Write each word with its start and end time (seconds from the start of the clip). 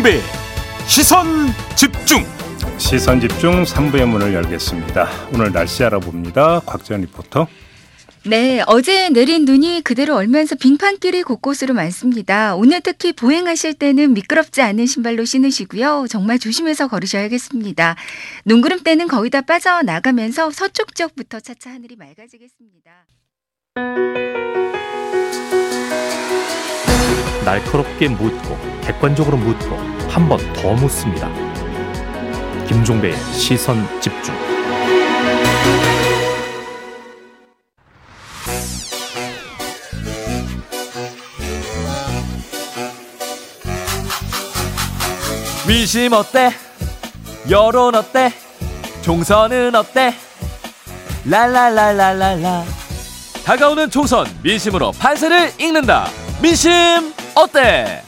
김종배 0.00 0.20
시선 0.86 1.26
집중 1.76 2.24
시선 2.78 3.20
집중 3.20 3.62
3부의 3.64 4.06
문을 4.06 4.32
열겠습니다. 4.34 5.08
오늘 5.32 5.52
날씨 5.52 5.84
알아봅니다. 5.84 6.60
곽지연 6.60 7.02
리포터. 7.02 7.46
네, 8.26 8.62
어제 8.66 9.10
내린 9.10 9.44
눈이 9.44 9.82
그대로 9.82 10.16
얼면서 10.16 10.56
빙판길이 10.56 11.22
곳곳으로 11.22 11.74
많습니다. 11.74 12.54
오늘 12.56 12.80
특히 12.80 13.12
보행하실 13.12 13.74
때는 13.74 14.14
미끄럽지 14.14 14.62
않은 14.62 14.86
신발로 14.86 15.24
신으시고요. 15.24 16.06
정말 16.08 16.38
조심해서 16.38 16.88
걸으셔야겠습니다. 16.88 17.96
눈구름 18.46 18.82
때는 18.82 19.06
거의 19.08 19.30
다 19.30 19.42
빠져나가면서 19.42 20.50
서쪽 20.50 20.94
지역부터 20.94 21.40
차차 21.40 21.70
하늘이 21.70 21.96
맑아지겠습니다. 21.96 23.06
날카롭게 27.50 28.08
묻고 28.08 28.56
객관적으로 28.80 29.36
묻고 29.36 29.76
한 30.08 30.28
번 30.28 30.38
더 30.52 30.72
묻습니다. 30.74 31.28
김종배의 32.68 33.16
시선 33.32 33.84
집중. 34.00 34.32
민심 45.66 46.12
어때? 46.12 46.52
여론 47.48 47.94
어때? 47.94 48.32
총선은 49.02 49.74
어때? 49.74 50.14
랄랄랄랄랄라 51.24 52.64
다가오는 53.44 53.90
총선 53.90 54.26
민심으로 54.42 54.92
판세를 54.92 55.52
읽는다 55.58 56.08
민심 56.40 57.12
어때? 57.34 58.02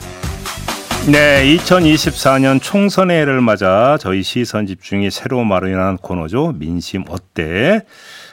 네, 1.11 1.56
2024년 1.56 2.61
총선의 2.62 3.20
해를 3.23 3.41
맞아 3.41 3.97
저희 4.01 4.23
시선 4.23 4.67
집중이 4.67 5.11
새로 5.11 5.42
마련한 5.42 5.97
코너죠. 5.98 6.53
민심 6.56 7.05
어때? 7.09 7.81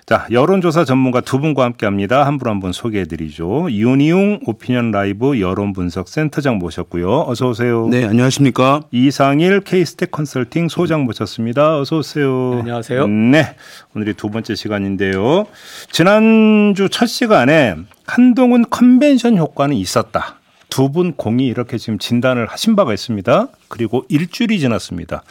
자, 0.05 0.25
여론조사 0.31 0.85
전문가 0.85 1.21
두 1.21 1.39
분과 1.39 1.63
함께 1.63 1.85
합니다. 1.85 2.25
한 2.25 2.37
분 2.39 2.47
한 2.47 2.59
분 2.59 2.71
소개해 2.71 3.05
드리죠. 3.05 3.67
윤희웅 3.71 4.41
오피니언 4.45 4.91
라이브 4.91 5.39
여론 5.39 5.71
분석 5.73 6.07
센터장 6.09 6.57
모셨고요. 6.57 7.25
어서 7.27 7.49
오세요. 7.49 7.87
네, 7.89 8.05
안녕하십니까? 8.05 8.81
이상일 8.91 9.61
케이스텍 9.61 10.09
컨설팅 10.11 10.67
소장 10.67 11.01
모셨습니다. 11.05 11.79
어서 11.79 11.97
오세요. 11.97 12.51
네, 12.55 12.59
안녕하세요. 12.61 13.07
네. 13.07 13.55
오늘이 13.95 14.13
두 14.15 14.29
번째 14.31 14.53
시간인데요. 14.55 15.45
지난주 15.91 16.89
첫 16.89 17.05
시간에 17.07 17.75
한동훈 18.07 18.65
컨벤션 18.69 19.37
효과는 19.37 19.75
있었다. 19.75 20.38
두 20.69 20.89
분 20.91 21.13
공이 21.13 21.45
이렇게 21.47 21.77
지금 21.77 21.97
진단을 21.99 22.47
하신 22.47 22.75
바가 22.75 22.93
있습니다. 22.93 23.47
그리고 23.67 24.05
일주일이 24.09 24.59
지났습니다. 24.59 25.23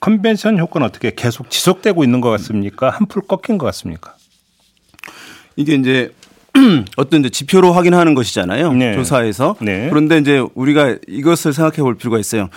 컨벤션 0.00 0.58
효과는 0.58 0.86
어떻게 0.86 1.12
계속 1.14 1.50
지속되고 1.50 2.04
있는 2.04 2.20
것 2.20 2.30
같습니까? 2.30 2.90
한풀 2.90 3.22
꺾인 3.22 3.58
것 3.58 3.64
같습니까? 3.66 4.14
이게 5.56 5.74
이제 5.74 6.12
어떤 6.96 7.20
이제 7.20 7.30
지표로 7.30 7.72
확인하는 7.72 8.14
것이잖아요. 8.14 8.72
네. 8.74 8.94
조사에서. 8.94 9.56
네. 9.60 9.88
그런데 9.88 10.18
이제 10.18 10.42
우리가 10.54 10.96
이것을 11.08 11.52
생각해 11.52 11.78
볼 11.78 11.96
필요가 11.96 12.18
있어요. 12.18 12.48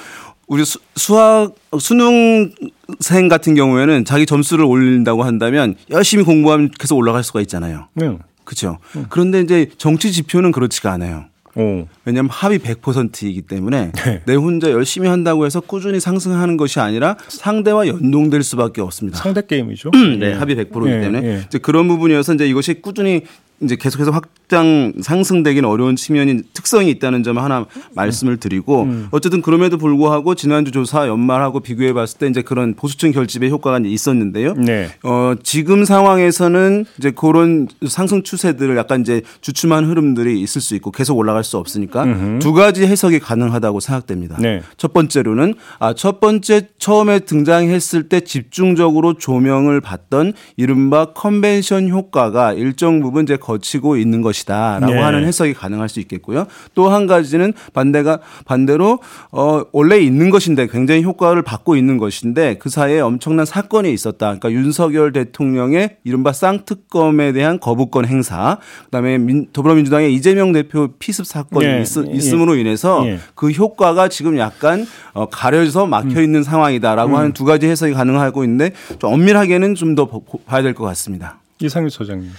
우리 0.47 0.63
수, 0.65 0.79
수학 0.95 1.53
수능생 1.79 3.27
같은 3.29 3.55
경우에는 3.55 4.05
자기 4.05 4.25
점수를 4.25 4.65
올린다고 4.65 5.23
한다면 5.23 5.75
열심히 5.89 6.23
공부하면 6.23 6.71
계속 6.79 6.95
올라갈 6.97 7.23
수가 7.23 7.41
있잖아요. 7.41 7.87
네. 7.95 8.17
그렇죠. 8.43 8.77
그런데 9.09 9.41
이제 9.41 9.69
정치 9.77 10.11
지표는 10.11 10.51
그렇지가 10.51 10.91
않아요. 10.93 11.25
오. 11.57 11.87
왜냐하면 12.05 12.29
합이 12.29 12.59
100%이기 12.59 13.41
때문에 13.41 13.91
네. 14.05 14.21
내 14.25 14.35
혼자 14.35 14.69
열심히 14.71 15.07
한다고 15.07 15.45
해서 15.45 15.59
꾸준히 15.59 15.99
상승하는 15.99 16.55
것이 16.55 16.79
아니라 16.79 17.17
상대와 17.27 17.87
연동될 17.87 18.43
수밖에 18.43 18.81
없습니다. 18.81 19.17
상대 19.17 19.45
게임이죠. 19.45 19.91
네, 20.19 20.33
합의 20.33 20.55
100%이기 20.55 20.91
예, 20.91 21.01
때문에 21.01 21.27
예. 21.27 21.43
이제 21.47 21.57
그런 21.57 21.87
부분이어서 21.87 22.35
이제 22.35 22.47
이것이 22.47 22.75
꾸준히 22.75 23.23
이제 23.61 23.75
계속해서 23.75 24.11
확장 24.11 24.93
상승되기는 25.01 25.67
어려운 25.67 25.95
측면이 25.95 26.43
특성이 26.53 26.91
있다는 26.91 27.23
점을 27.23 27.41
하나 27.41 27.65
말씀을 27.95 28.37
드리고 28.37 28.83
음. 28.83 29.07
어쨌든 29.11 29.41
그럼에도 29.41 29.77
불구하고 29.77 30.35
지난주 30.35 30.71
조사 30.71 31.07
연말하고 31.07 31.61
비교해 31.61 31.91
봤을 31.93 32.19
때 32.19 32.27
이제 32.27 32.43
그런 32.43 32.75
보수층 32.75 33.11
결집의 33.11 33.49
효과가 33.49 33.79
있었는데요. 33.83 34.53
네. 34.53 34.89
어, 35.03 35.33
지금 35.41 35.85
상황에서는 35.85 36.85
이제 36.99 37.11
그런 37.11 37.67
상승 37.87 38.21
추세들을 38.21 38.77
약간 38.77 39.01
이제 39.01 39.21
주춤한 39.41 39.85
흐름들이 39.85 40.39
있을 40.41 40.61
수 40.61 40.75
있고 40.75 40.91
계속 40.91 41.17
올라갈 41.17 41.43
수 41.43 41.57
없으니까 41.57 42.05
두 42.39 42.53
가지 42.53 42.85
해석이 42.85 43.19
가능하다고 43.19 43.79
생각됩니다. 43.79 44.37
네. 44.39 44.61
첫 44.77 44.93
번째로는 44.93 45.55
아, 45.79 45.93
첫 45.93 46.19
번째 46.19 46.67
처음에 46.77 47.19
등장했을 47.19 48.07
때 48.09 48.21
집중적으로 48.21 49.15
조명을 49.15 49.81
받던 49.81 50.33
이른바 50.57 51.13
컨벤션 51.13 51.89
효과가 51.89 52.53
일정 52.53 53.01
부분 53.01 53.23
이제 53.23 53.35
거치고 53.47 53.95
있는 53.95 54.21
것이다라고 54.21 54.93
네. 54.93 54.99
하는 54.99 55.25
해석이 55.25 55.53
가능할 55.53 55.87
수 55.87 56.01
있겠고요. 56.01 56.45
또 56.75 56.87
한 56.87 57.05
가지는 57.07 57.53
반대가 57.73 58.19
반대로 58.45 58.99
어 59.31 59.63
원래 59.71 59.99
있는 59.99 60.29
것인데 60.29 60.67
굉장히 60.67 61.03
효과를 61.03 61.41
받고 61.43 61.75
있는 61.75 61.97
것인데 61.97 62.57
그 62.59 62.69
사이에 62.69 62.99
엄청난 62.99 63.45
사건이 63.45 63.91
있었다. 63.93 64.37
그러니까 64.37 64.51
윤석열 64.51 65.11
대통령의 65.13 65.97
이른바 66.03 66.31
쌍특검에 66.33 67.33
대한 67.33 67.59
거부권 67.59 68.05
행사, 68.05 68.57
그다음에 68.85 69.17
민, 69.17 69.47
더불어민주당의 69.53 70.13
이재명 70.13 70.51
대표 70.53 70.89
피습 70.99 71.25
사건이 71.25 71.65
예, 71.65 71.81
있, 71.81 71.87
예. 72.09 72.11
있음으로 72.15 72.55
인해서 72.55 73.03
예. 73.05 73.19
그 73.35 73.49
효과가 73.51 74.07
지금 74.09 74.37
약간 74.37 74.85
어, 75.13 75.27
가려져서 75.29 75.85
막혀 75.87 76.21
있는 76.21 76.43
상황이다라고 76.43 77.17
하는 77.17 77.33
두 77.33 77.43
가지 77.45 77.67
해석이 77.67 77.93
가능하고 77.93 78.43
있는데 78.43 78.71
좀 78.99 79.13
엄밀하게는 79.13 79.75
좀 79.75 79.95
더 79.95 80.05
봐야 80.45 80.61
될 80.61 80.73
것 80.73 80.83
같습니다. 80.85 81.39
이상규 81.59 81.89
소장님. 81.89 82.29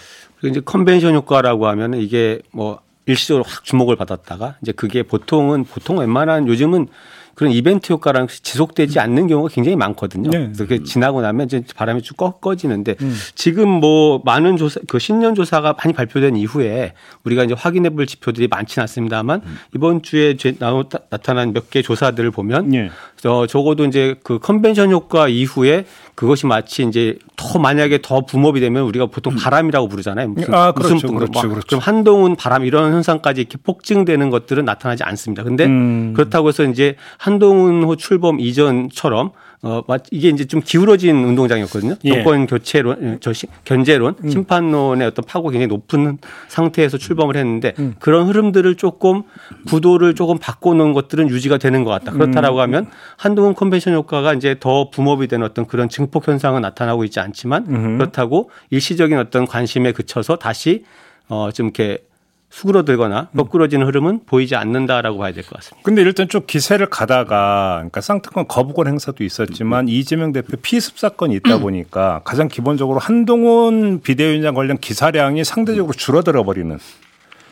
그리고 0.41 0.53
이제 0.53 0.61
컨벤션 0.65 1.15
효과라고 1.15 1.67
하면 1.69 1.95
이게 1.95 2.41
뭐 2.53 2.81
일시적으로 3.07 3.45
확 3.47 3.65
주목을 3.65 3.97
받았다가 3.97 4.57
이제 4.63 4.73
그게 4.73 5.03
보통은 5.03 5.65
보통 5.65 5.99
웬만한 5.99 6.47
요즘은 6.47 6.89
그런 7.35 7.53
이벤트 7.53 7.93
효과랑 7.93 8.27
지속되지 8.27 8.99
않는 8.99 9.29
경우가 9.29 9.49
굉장히 9.55 9.77
많거든요. 9.77 10.29
네. 10.29 10.39
그래서 10.47 10.65
그게 10.65 10.83
지나고 10.83 11.21
나면 11.21 11.47
이제 11.47 11.63
바람이 11.77 12.03
쭉 12.03 12.17
꺾- 12.17 12.41
꺼지는데 12.41 12.97
지금 13.37 13.69
뭐 13.69 14.21
많은 14.25 14.57
조사, 14.57 14.81
그 14.89 14.99
신년 14.99 15.37
조사가 15.37 15.75
많이 15.79 15.93
발표된 15.95 16.37
이후에 16.37 16.95
우리가 17.23 17.45
이제 17.45 17.55
확인해 17.57 17.91
볼 17.91 18.07
지표들이 18.09 18.49
많지는 18.49 18.83
않습니다만 18.83 19.43
이번 19.73 20.03
주에 20.03 20.35
나타난 21.11 21.53
몇 21.53 21.71
개 21.71 21.81
조사들을 21.81 22.29
보면 22.33 22.75
예. 22.75 22.91
저 23.21 23.47
적어도 23.47 23.85
이제 23.85 24.15
그 24.23 24.39
컨벤션 24.39 24.91
효과 24.91 25.29
이후에 25.29 25.85
그것이 26.15 26.47
마치 26.47 26.83
이제 26.83 27.19
더 27.37 27.59
만약에 27.59 28.01
더 28.03 28.23
붐업이 28.23 28.61
되면 28.61 28.85
우리가 28.85 29.07
보통 29.07 29.35
바람이라고 29.37 29.89
부르잖아요. 29.89 30.29
무슨 30.29 30.55
아, 30.55 30.73
그렇죠, 30.73 31.07
분, 31.07 31.17
그렇죠, 31.17 31.33
막 31.35 31.49
그렇죠. 31.49 31.67
그럼 31.67 31.81
한동훈 31.81 32.37
바람 32.37 32.65
이런 32.65 32.93
현상까지 32.93 33.41
이렇게 33.43 33.59
폭증되는 33.63 34.31
것들은 34.31 34.65
나타나지 34.65 35.05
않습니다. 35.05 35.43
근데 35.43 35.67
음. 35.67 36.15
그렇다고 36.15 36.49
해서 36.49 36.65
이제 36.65 36.97
한동훈 37.19 37.97
출범 37.99 38.41
이전처럼 38.41 39.33
어, 39.63 39.83
마- 39.89 39.99
이게 40.13 40.29
이제 40.29 40.45
좀 40.45 40.61
기울어진 40.65 41.17
운동장이었거든요. 41.17 41.97
예. 42.05 42.11
음. 42.11 42.15
정권 42.15 42.47
교체론, 42.47 43.19
저 43.21 43.33
시- 43.33 43.49
견제론, 43.65 44.15
심판론의 44.29 45.07
어떤 45.09 45.25
파고 45.25 45.49
굉장히 45.49 45.67
높은 45.67 46.19
상태에서 46.47 46.97
출범을 46.97 47.37
했는데 47.37 47.75
음. 47.81 47.95
그런 47.99 48.29
흐름들을 48.29 48.77
조금 48.77 49.25
구도를 49.67 50.15
조금 50.15 50.39
바꿔놓은 50.39 50.93
것들은 50.93 51.29
유지가 51.29 51.59
되는 51.59 51.83
것 51.83 51.91
같다. 51.91 52.13
음. 52.13 52.19
그렇다라고 52.19 52.61
하면 52.61 52.87
한동훈 53.17 53.55
컨벤션 53.55 53.95
효과가 53.95 54.35
이제 54.35 54.57
더 54.61 54.91
붐업이 54.91 55.27
되는 55.27 55.45
어떤 55.45 55.67
그런 55.67 55.89
증폭 55.89 56.29
현상은 56.29 56.63
나타나고 56.63 57.03
있지 57.05 57.19
않지만 57.19 57.99
그렇다고 57.99 58.51
일시적인 58.71 59.19
어떤 59.19 59.45
관심에 59.47 59.93
그쳐서 59.93 60.37
다시 60.37 60.85
어, 61.29 61.51
좀 61.53 61.67
이렇게 61.67 61.99
수그러들거나 62.59 63.29
거꾸러지는 63.37 63.87
흐름은 63.87 64.21
보이지 64.27 64.57
않는다라고 64.57 65.19
봐야 65.19 65.33
될 65.33 65.45
것 65.45 65.57
같습니다. 65.57 65.81
근데 65.85 66.03
일단 66.03 66.29
쭉 66.29 66.47
기세를 66.47 66.87
가다가 66.87 67.77
그러니까 67.77 68.01
쌍특권 68.01 68.49
거부권 68.49 68.89
행사도 68.89 69.23
있었지만 69.23 69.89
이재명 69.89 70.33
대표 70.33 70.57
피습 70.61 70.99
사건이 70.99 71.35
있다 71.37 71.59
보니까 71.59 72.21
가장 72.25 72.49
기본적으로 72.49 72.99
한동훈 72.99 74.01
비대위원장 74.03 74.55
관련 74.55 74.77
기사량이 74.79 75.45
상대적으로 75.45 75.93
줄어들어 75.95 76.43
버리는. 76.45 76.79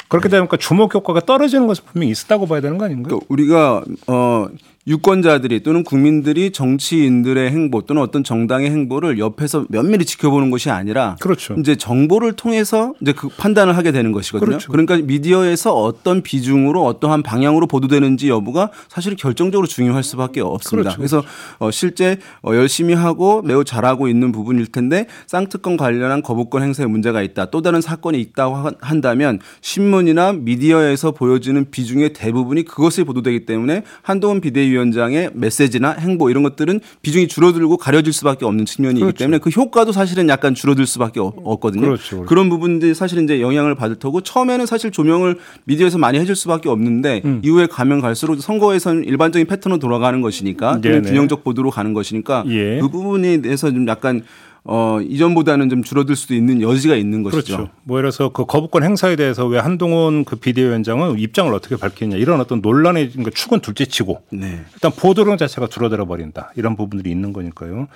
그렇게 0.09 0.29
되니까 0.29 0.57
주목 0.57 0.95
효과가 0.95 1.21
떨어지는 1.21 1.67
것은 1.67 1.85
분명히 1.93 2.13
있었다고 2.13 2.47
봐야 2.47 2.61
되는 2.61 2.79
거 2.79 2.85
아닌가요? 2.85 3.19
그 3.21 3.27
우리가 3.29 3.83
어 4.07 4.47
유권자들이 4.89 5.61
또는 5.65 5.83
국민들이 5.83 6.53
정치인들의 6.53 7.51
행보 7.51 7.83
또는 7.83 8.03
어떤 8.03 8.23
정당의 8.23 8.71
행보를 8.71 9.19
옆에서 9.19 9.65
면밀히 9.69 10.05
지켜보는 10.05 10.51
것이 10.53 10.71
아니라 10.71 11.17
그렇죠. 11.21 11.55
이제 11.59 11.75
정보를 11.75 12.35
통해서 12.35 12.95
이제 13.01 13.13
그 13.13 13.29
판단을 13.29 13.77
하게 13.77 13.91
되는 13.91 14.13
것이거든요. 14.13 14.47
그렇죠. 14.47 14.71
그러니까 14.71 14.97
미디어에서 14.99 15.75
어떤 15.75 16.23
비중으로 16.23 16.85
어떠한 16.85 17.25
방향으로 17.25 17.67
보도되는지 17.67 18.29
여부가 18.29 18.71
사실 18.89 19.17
결정적으로 19.17 19.67
중요할 19.67 20.05
수밖에 20.05 20.41
없습니다. 20.41 20.95
그렇죠. 20.95 20.97
그래서 20.99 21.25
어, 21.59 21.73
실제 21.73 22.19
어, 22.43 22.55
열심히 22.55 22.95
하고 22.95 23.43
매우 23.43 23.65
잘하고 23.65 24.07
있는 24.07 24.31
부분일 24.31 24.67
텐데 24.67 25.09
쌍특권 25.27 25.77
관련한 25.77 26.23
거부권 26.23 26.63
행사에 26.63 26.87
문제가 26.87 27.23
있다. 27.23 27.47
또 27.51 27.61
다른 27.61 27.81
사건이 27.81 28.21
있다고 28.21 28.55
하- 28.55 28.71
한다면 28.81 29.41
신문이나 29.63 30.33
미디어에서 30.35 31.11
보여지는 31.11 31.73
비중의 31.73 32.13
대부분이 32.13 32.65
그것이 32.65 33.03
보도되기 33.03 33.47
때문에 33.47 33.83
한동훈 34.03 34.41
비대위원 34.41 34.76
비대 34.76 34.76
위원장의 34.77 35.31
메시지나 35.35 35.93
행보 35.93 36.31
이런 36.31 36.43
것들은 36.43 36.81
비중이 37.03 37.29
줄어들고 37.29 37.77
가려질 37.79 38.13
수밖에 38.13 38.45
없는 38.45 38.67
측면이기 38.67 39.01
그렇죠. 39.01 39.19
때문에 39.19 39.39
그 39.39 39.51
효과도 39.51 39.93
사실은 39.93 40.29
약간 40.29 40.55
줄어들 40.55 40.87
수밖에 40.87 41.21
없- 41.21 41.35
없거든요. 41.43 41.83
그렇죠, 41.87 42.17
그렇죠. 42.19 42.35
런 42.35 42.49
부분들이 42.49 42.95
사실 42.95 43.23
이제 43.23 43.41
영향을 43.41 43.75
받을 43.75 43.97
테고 43.97 44.21
처음에는 44.21 44.67
사실 44.67 44.91
조명을 44.91 45.39
미디어에서 45.65 45.99
많이 45.99 46.19
해줄 46.19 46.37
수밖에 46.37 46.69
없는데 46.69 47.23
음. 47.25 47.41
이후에 47.45 47.67
가면 47.67 48.01
갈수록 48.01 48.37
선거에서는 48.41 49.05
일반적인 49.05 49.47
패턴으로 49.47 49.79
돌아가는 49.79 50.21
것이니까. 50.21 50.81
균형적 50.81 51.43
보도로 51.45 51.71
가는 51.71 51.93
것이니까 51.95 52.45
예. 52.49 52.79
그 52.81 52.89
부분에 52.89 53.41
대해서 53.41 53.71
좀 53.71 53.87
약간 53.89 54.23
어 54.69 54.99
이전보다는 55.01 55.69
좀 55.69 55.85
줄어들 55.85 56.17
수도 56.17 56.35
있는 56.35 56.61
여지가 56.61 56.97
있는 56.97 57.23
것이죠. 57.23 57.57
그렇죠. 57.57 57.73
뭐 57.85 57.99
예를 57.99 58.11
들어서 58.11 58.31
그 58.31 58.47
거부권 58.47 58.83
행사에 58.83 59.15
대해서 59.15 59.47
왜 59.47 59.61
한동훈 59.61 60.25
그 60.25 60.35
비대위원장은 60.35 61.21
입장을 61.21 61.55
어떻게 61.55 61.77
밝혔냐 61.77 62.17
이런 62.17 62.41
어떤 62.41 62.61
논란의 62.61 63.11
그러니까 63.11 63.31
축은 63.33 63.61
둘째치고 63.61 64.23
네. 64.33 64.61
일단 64.75 64.91
보도량 64.91 65.37
자체가 65.37 65.69
줄어들어 65.69 66.05
버린다 66.07 66.53
이런 66.57 66.75
부분들이 66.77 67.11
있는 67.13 67.33
거니까요. 67.33 67.87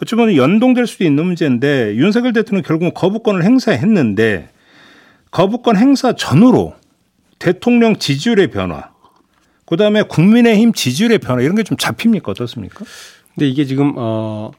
어찌 0.00 0.14
보면 0.14 0.36
연동될 0.36 0.86
수도 0.86 1.04
있는 1.04 1.26
문제인데 1.26 1.96
윤석열 1.96 2.32
대통령 2.32 2.62
결국 2.62 2.94
거부권을 2.94 3.42
행사했는데 3.42 4.50
거부권 5.32 5.76
행사 5.76 6.12
전후로 6.12 6.74
대통령 7.40 7.96
지지율의 7.96 8.50
변화, 8.50 8.90
그 9.64 9.76
다음에 9.76 10.02
국민의힘 10.02 10.72
지지율의 10.72 11.18
변화 11.18 11.42
이런 11.42 11.56
게 11.56 11.62
좀 11.64 11.76
잡힙니까 11.76 12.30
어떻습니까? 12.32 12.84
근데 13.34 13.48
이게 13.48 13.64
지금 13.64 13.94
어 13.96 14.50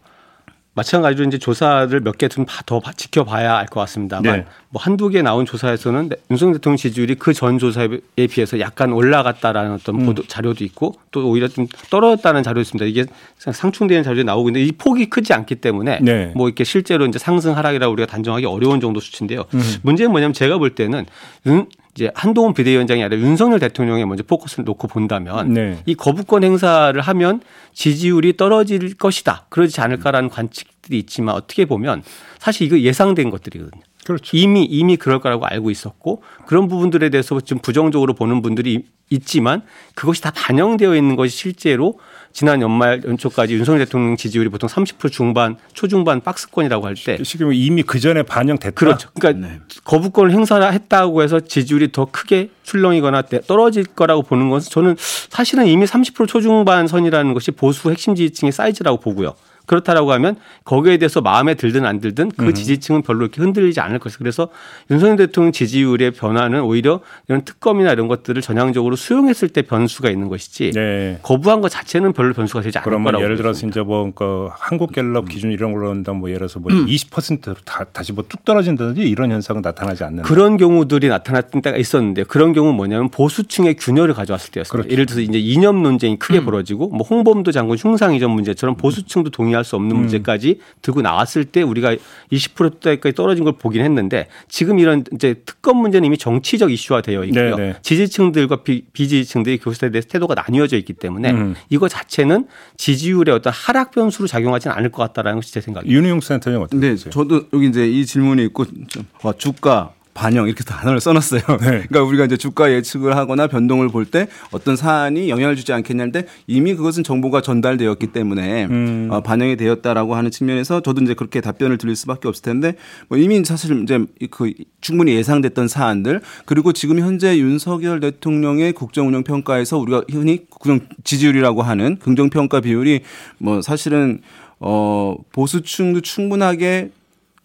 마찬가지로 0.73 1.27
이제 1.27 1.37
조사를 1.37 1.99
몇 1.99 2.17
개 2.17 2.27
좀더 2.29 2.81
지켜봐야 2.95 3.57
알 3.57 3.65
것 3.65 3.79
같습니다만 3.81 4.23
네. 4.23 4.45
뭐 4.69 4.81
한두 4.81 5.09
개 5.09 5.21
나온 5.21 5.45
조사에서는 5.45 6.09
윤석열 6.29 6.55
대통령 6.55 6.77
지지율이 6.77 7.15
그 7.15 7.33
전 7.33 7.57
조사에 7.59 7.87
비해서 8.29 8.59
약간 8.59 8.93
올라갔다라는 8.93 9.73
어떤 9.73 9.95
음. 10.01 10.05
보도 10.05 10.23
자료도 10.25 10.63
있고 10.63 10.95
또 11.11 11.27
오히려 11.29 11.47
좀 11.47 11.67
떨어졌다는 11.89 12.43
자료도 12.43 12.61
있습니다. 12.61 12.85
이게 12.85 13.05
상충되는 13.37 14.03
자료가 14.03 14.23
나오고 14.23 14.49
있는데 14.49 14.65
이 14.65 14.71
폭이 14.71 15.09
크지 15.09 15.33
않기 15.33 15.55
때문에 15.55 15.99
네. 16.01 16.31
뭐 16.35 16.47
이렇게 16.47 16.63
실제로 16.63 17.05
이제 17.05 17.19
상승 17.19 17.57
하락이라고 17.57 17.91
우리가 17.91 18.05
단정하기 18.07 18.45
어려운 18.45 18.79
정도 18.79 18.99
수치인데요. 19.01 19.45
음. 19.53 19.61
문제는 19.81 20.11
뭐냐면 20.11 20.33
제가 20.33 20.57
볼 20.57 20.69
때는 20.75 21.05
윤 21.47 21.67
이제 21.95 22.11
한동훈 22.15 22.53
비대위원장이 22.53 23.03
아니라 23.03 23.21
윤석열 23.21 23.59
대통령에 23.59 24.05
먼저 24.05 24.23
포커스를 24.23 24.63
놓고 24.65 24.87
본다면 24.87 25.53
네. 25.53 25.79
이 25.85 25.93
거부권 25.93 26.43
행사를 26.43 26.99
하면 26.99 27.41
지지율이 27.73 28.37
떨어질 28.37 28.95
것이다. 28.95 29.47
그러지 29.49 29.81
않을까라는 29.81 30.29
관측들이 30.29 30.97
있지만 30.99 31.35
어떻게 31.35 31.65
보면 31.65 32.03
사실 32.39 32.65
이거 32.67 32.79
예상된 32.79 33.29
것들이거든요. 33.29 33.81
그렇죠. 34.05 34.35
이미 34.35 34.63
이미 34.63 34.97
그럴 34.97 35.19
거라고 35.19 35.45
알고 35.45 35.69
있었고 35.69 36.23
그런 36.45 36.67
부분들에 36.67 37.09
대해서 37.09 37.39
좀 37.39 37.59
부정적으로 37.59 38.13
보는 38.13 38.41
분들이 38.41 38.85
있지만 39.09 39.61
그것이 39.93 40.21
다 40.21 40.31
반영되어 40.31 40.95
있는 40.95 41.15
것이 41.15 41.35
실제로 41.35 41.99
지난 42.33 42.61
연말 42.61 43.01
연초까지 43.05 43.53
윤석열 43.55 43.85
대통령 43.85 44.15
지지율이 44.15 44.49
보통 44.49 44.69
30% 44.69 45.11
중반 45.11 45.57
초중반 45.73 46.21
박스권이라고 46.21 46.85
할 46.85 46.95
때 46.95 47.17
지금 47.23 47.53
이미 47.53 47.83
그 47.83 47.99
전에 47.99 48.23
반영됐다. 48.23 48.75
그렇죠. 48.75 49.09
그러니까 49.19 49.59
거부권을 49.83 50.31
행사했다고 50.31 51.23
해서 51.23 51.39
지지율이 51.39 51.91
더 51.91 52.05
크게 52.05 52.49
출렁이거나 52.63 53.23
떨어질 53.47 53.85
거라고 53.85 54.21
보는 54.21 54.49
것은 54.49 54.69
저는 54.69 54.95
사실은 54.97 55.67
이미 55.67 55.85
30% 55.85 56.27
초중반 56.27 56.87
선이라는 56.87 57.33
것이 57.33 57.51
보수 57.51 57.89
핵심 57.91 58.15
지지층의 58.15 58.51
사이즈라고 58.51 58.99
보고요. 58.99 59.33
그렇다라고 59.71 60.11
하면 60.13 60.35
거기에 60.65 60.97
대해서 60.97 61.21
마음에 61.21 61.55
들든 61.55 61.85
안 61.85 61.99
들든 61.99 62.31
그 62.37 62.53
지지층은 62.53 63.01
별로 63.01 63.21
이렇게 63.21 63.41
흔들리지 63.41 63.79
않을 63.79 63.99
것이다. 63.99 64.19
그래서 64.19 64.49
윤석열 64.89 65.17
대통령 65.17 65.51
지지율의 65.51 66.11
변화는 66.11 66.61
오히려 66.61 66.99
이런 67.27 67.43
특검이나 67.43 67.91
이런 67.91 68.07
것들을 68.07 68.41
전향적으로 68.41 68.95
수용했을 68.95 69.49
때 69.49 69.61
변수가 69.61 70.09
있는 70.09 70.27
것이지 70.27 70.71
네. 70.73 71.19
거부한 71.23 71.61
것 71.61 71.69
자체는 71.69 72.13
별로 72.13 72.33
변수가 72.33 72.61
되지 72.61 72.77
않을 72.79 72.83
그러면 72.83 73.05
거라고 73.05 73.23
예를 73.23 73.37
들어서. 73.37 73.65
이제 73.67 73.81
뭐 73.81 74.11
그 74.13 74.49
한국갤럽 74.51 75.29
기준 75.29 75.51
이런 75.51 75.71
걸로 75.71 75.89
한다 75.89 76.11
뭐 76.11 76.29
예를 76.29 76.39
들어서 76.39 76.59
뭐 76.59 76.71
20%로 76.71 77.55
다, 77.65 77.85
다시 77.85 78.11
뭐 78.11 78.25
뚝 78.27 78.45
떨어진다든지 78.45 79.01
이런 79.01 79.31
현상은 79.31 79.61
나타나지 79.61 80.03
않는. 80.03 80.23
그런 80.23 80.57
경우들이 80.57 81.07
나타났던 81.07 81.61
때가 81.61 81.77
있었는데 81.77 82.23
그런 82.23 82.53
경우 82.53 82.69
는 82.69 82.75
뭐냐면 82.75 83.09
보수층의 83.09 83.75
균열을 83.75 84.13
가져왔을 84.13 84.51
때였습니다. 84.51 84.71
그렇죠. 84.71 84.91
예를 84.91 85.05
들어서 85.05 85.21
이제 85.21 85.39
이념 85.39 85.81
논쟁이 85.81 86.19
크게 86.19 86.43
벌어지고 86.43 86.89
뭐 86.89 87.05
홍범도 87.07 87.51
장군 87.51 87.77
흉상 87.77 88.13
이전 88.15 88.31
문제처럼 88.31 88.75
보수층도 88.75 89.31
동의할 89.31 89.60
수 89.63 89.75
없는 89.75 89.95
문제까지 89.95 90.59
들고 90.81 91.01
나왔을 91.01 91.45
때 91.45 91.61
우리가 91.61 91.95
20%대까지 92.31 93.15
떨어진 93.15 93.43
걸 93.43 93.53
보긴 93.53 93.83
했는데 93.83 94.27
지금 94.47 94.79
이런 94.79 95.03
이제 95.13 95.35
특검 95.45 95.77
문제는 95.77 96.05
이미 96.05 96.17
정치적 96.17 96.71
이슈화 96.71 97.01
되어 97.01 97.23
있고요. 97.25 97.55
네, 97.55 97.67
네. 97.67 97.75
지지층들과 97.81 98.63
비, 98.63 98.83
비지지층들이 98.93 99.57
그것에 99.57 99.89
대해서 99.89 100.07
태도가 100.07 100.35
나뉘어져 100.35 100.77
있기 100.77 100.93
때문에 100.93 101.31
음. 101.31 101.55
이거 101.69 101.87
자체는 101.87 102.47
지지율의 102.77 103.35
어떤 103.35 103.53
하락 103.53 103.91
변수로 103.91 104.27
작용하지는 104.27 104.75
않을 104.75 104.91
것 104.91 105.01
같다라는 105.03 105.39
것이 105.39 105.53
제 105.53 105.61
생각입니다. 105.61 105.95
윤희용 105.95 106.21
센터장 106.21 106.61
어떻게 106.61 106.79
네, 106.79 106.91
보세요? 106.91 107.11
저도 107.11 107.47
여기 107.53 107.67
이제 107.67 107.87
이 107.87 108.05
질문이 108.05 108.43
있고 108.45 108.65
좀, 108.87 109.05
와, 109.23 109.33
주가 109.37 109.93
반영 110.13 110.47
이렇게 110.47 110.63
단어를 110.63 110.99
써놨어요. 110.99 111.41
그러니까 111.59 112.03
우리가 112.03 112.25
이제 112.25 112.37
주가 112.37 112.71
예측을 112.71 113.15
하거나 113.15 113.47
변동을 113.47 113.89
볼 113.89 114.01
때 114.11 114.27
어떤 114.51 114.75
사안이 114.75 115.29
영향을 115.29 115.55
주지 115.55 115.71
않겠냐는데 115.73 116.25
이미 116.47 116.75
그것은 116.75 117.03
정보가 117.03 117.41
전달되었기 117.41 118.07
때문에 118.07 118.65
음. 118.65 119.07
어, 119.09 119.21
반영이 119.21 119.55
되었다라고 119.55 120.15
하는 120.15 120.31
측면에서 120.31 120.81
저도 120.81 121.01
이제 121.01 121.13
그렇게 121.13 121.39
답변을 121.39 121.77
드릴 121.77 121.95
수밖에 121.95 122.27
없을 122.27 122.43
텐데 122.43 122.75
뭐 123.07 123.17
이미 123.17 123.43
사실 123.45 123.81
이제 123.83 124.05
그 124.29 124.53
충분히 124.81 125.13
예상됐던 125.13 125.67
사안들 125.67 126.21
그리고 126.45 126.73
지금 126.73 126.99
현재 126.99 127.37
윤석열 127.37 127.99
대통령의 127.99 128.73
국정 128.73 129.07
운영 129.07 129.23
평가에서 129.23 129.77
우리가 129.77 130.03
흔히 130.11 130.45
국정 130.49 130.81
지지율이라고 131.03 131.61
하는 131.61 131.97
긍정 131.97 132.29
평가 132.29 132.59
비율이 132.59 133.01
뭐 133.37 133.61
사실은 133.61 134.21
어 134.59 135.15
보수층도 135.31 136.01
충분하게 136.01 136.91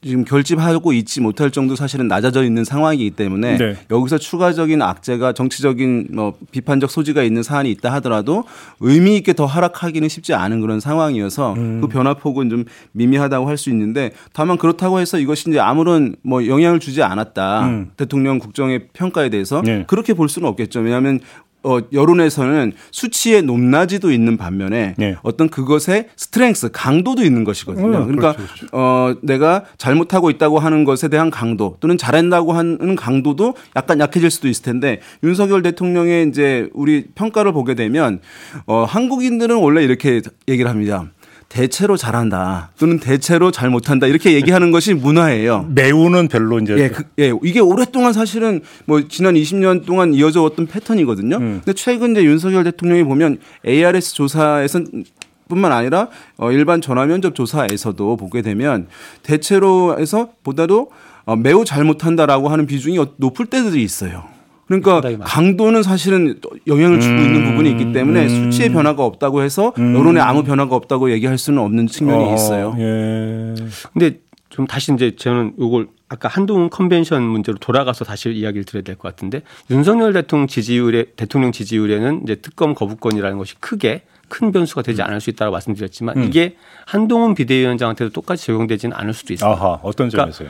지금 0.02 0.24
결집하고 0.24 0.92
있지 0.92 1.20
못할 1.20 1.50
정도 1.50 1.74
사실은 1.74 2.06
낮아져 2.06 2.44
있는 2.44 2.64
상황이기 2.64 3.10
때문에 3.12 3.56
네. 3.56 3.76
여기서 3.90 4.18
추가적인 4.18 4.80
악재가 4.80 5.32
정치적인 5.32 6.08
뭐 6.12 6.34
비판적 6.52 6.90
소지가 6.90 7.22
있는 7.22 7.42
사안이 7.42 7.70
있다 7.72 7.92
하더라도 7.94 8.44
의미 8.80 9.16
있게 9.16 9.32
더 9.32 9.46
하락하기는 9.46 10.08
쉽지 10.08 10.34
않은 10.34 10.60
그런 10.60 10.78
상황이어서 10.80 11.54
음. 11.54 11.80
그 11.80 11.88
변화폭은 11.88 12.50
좀 12.50 12.64
미미하다고 12.92 13.48
할 13.48 13.56
수 13.56 13.70
있는데 13.70 14.10
다만 14.34 14.58
그렇다고 14.58 15.00
해서 15.00 15.18
이것이 15.18 15.48
이제 15.48 15.58
아무런 15.58 16.14
뭐 16.20 16.46
영향을 16.46 16.78
주지 16.78 17.02
않았다 17.02 17.66
음. 17.66 17.90
대통령 17.96 18.38
국정의 18.38 18.88
평가에 18.92 19.30
대해서 19.30 19.62
네. 19.62 19.84
그렇게 19.86 20.12
볼 20.12 20.28
수는 20.28 20.46
없겠죠 20.48 20.80
왜냐하면 20.80 21.20
어, 21.62 21.80
여론에서는 21.92 22.72
수치의 22.92 23.42
높낮이도 23.42 24.12
있는 24.12 24.36
반면에 24.36 24.94
네. 24.98 25.16
어떤 25.22 25.48
그것의 25.48 26.08
스트렝스 26.16 26.70
강도도 26.72 27.24
있는 27.24 27.42
것이거든요. 27.42 27.88
어, 27.88 28.04
그러니까 28.04 28.34
그렇죠, 28.34 28.54
그렇죠. 28.54 28.66
어, 28.72 29.14
내가 29.22 29.64
잘못하고 29.76 30.30
있다고 30.30 30.60
하는 30.60 30.84
것에 30.84 31.08
대한 31.08 31.30
강도 31.30 31.76
또는 31.80 31.98
잘한다고 31.98 32.52
하는 32.52 32.94
강도도 32.94 33.54
약간 33.74 33.98
약해질 33.98 34.30
수도 34.30 34.48
있을 34.48 34.62
텐데 34.62 35.00
윤석열 35.24 35.62
대통령의 35.62 36.28
이제 36.28 36.68
우리 36.72 37.06
평가를 37.14 37.52
보게 37.52 37.74
되면 37.74 38.20
어, 38.66 38.84
한국인들은 38.84 39.56
원래 39.56 39.82
이렇게 39.82 40.20
얘기를 40.48 40.70
합니다. 40.70 41.10
대체로 41.48 41.96
잘한다 41.96 42.70
또는 42.78 42.98
대체로 42.98 43.50
잘 43.50 43.70
못한다 43.70 44.06
이렇게 44.06 44.34
얘기하는 44.34 44.70
것이 44.72 44.94
문화예요. 44.94 45.68
매우는 45.74 46.28
별로 46.28 46.58
이제 46.58 46.74
예, 46.76 46.88
그, 46.88 47.04
예, 47.18 47.32
이게 47.42 47.60
오랫동안 47.60 48.12
사실은 48.12 48.62
뭐 48.84 49.06
지난 49.08 49.34
20년 49.34 49.86
동안 49.86 50.12
이어져 50.12 50.42
왔던 50.42 50.66
패턴이거든요. 50.66 51.36
음. 51.36 51.60
근데 51.64 51.72
최근 51.72 52.12
이제 52.12 52.24
윤석열 52.24 52.64
대통령이 52.64 53.04
보면 53.04 53.38
ARS 53.66 54.14
조사에선 54.14 55.04
뿐만 55.48 55.72
아니라 55.72 56.08
어, 56.36 56.50
일반 56.50 56.80
전화 56.80 57.06
면접 57.06 57.34
조사에서도 57.34 58.16
보게 58.16 58.42
되면 58.42 58.88
대체로 59.22 59.98
해서 59.98 60.30
보다도 60.42 60.90
어, 61.24 61.36
매우 61.36 61.64
잘못한다라고 61.64 62.48
하는 62.48 62.66
비중이 62.66 62.98
어- 62.98 63.12
높을 63.16 63.46
때들이 63.46 63.82
있어요. 63.82 64.24
그러니까 64.66 65.00
많아요. 65.00 65.18
강도는 65.20 65.82
사실은 65.82 66.36
또 66.40 66.50
영향을 66.66 67.00
주고 67.00 67.14
있는 67.14 67.44
부분이 67.44 67.70
있기 67.70 67.92
때문에 67.92 68.28
수치의 68.28 68.70
변화가 68.70 69.04
없다고 69.04 69.42
해서 69.42 69.72
여론에 69.78 70.20
아무 70.20 70.42
변화가 70.42 70.74
없다고 70.74 71.10
얘기할 71.12 71.38
수는 71.38 71.60
없는 71.62 71.86
측면이 71.86 72.24
어, 72.24 72.34
있어요. 72.34 72.74
예. 72.78 73.54
근데 73.92 74.18
좀 74.48 74.66
다시 74.66 74.92
이제 74.92 75.14
저는 75.16 75.54
요걸 75.58 75.88
아까 76.08 76.28
한동훈 76.28 76.70
컨벤션 76.70 77.22
문제로 77.22 77.58
돌아가서 77.58 78.04
다시 78.04 78.30
이야기를 78.30 78.64
드려야 78.64 78.82
될 78.82 78.96
것 78.96 79.08
같은데 79.08 79.42
윤석열 79.70 80.12
대통령 80.12 80.46
지지율에 80.46 81.06
대통령 81.16 81.50
지지율에는 81.52 82.20
이제 82.24 82.36
특검 82.36 82.74
거부권이라는 82.74 83.38
것이 83.38 83.56
크게 83.60 84.02
큰 84.28 84.50
변수가 84.52 84.82
되지 84.82 85.02
않을 85.02 85.20
수 85.20 85.30
있다고 85.30 85.52
말씀드렸지만 85.52 86.24
이게 86.24 86.56
한동훈 86.86 87.34
비대위원장한테도 87.34 88.12
똑같이 88.12 88.46
적용되지는 88.46 88.96
않을 88.96 89.14
수도 89.14 89.32
있습니다. 89.32 89.56
아하 89.56 89.78
어떤 89.82 90.08
그러니까 90.08 90.32
점에서요? 90.32 90.48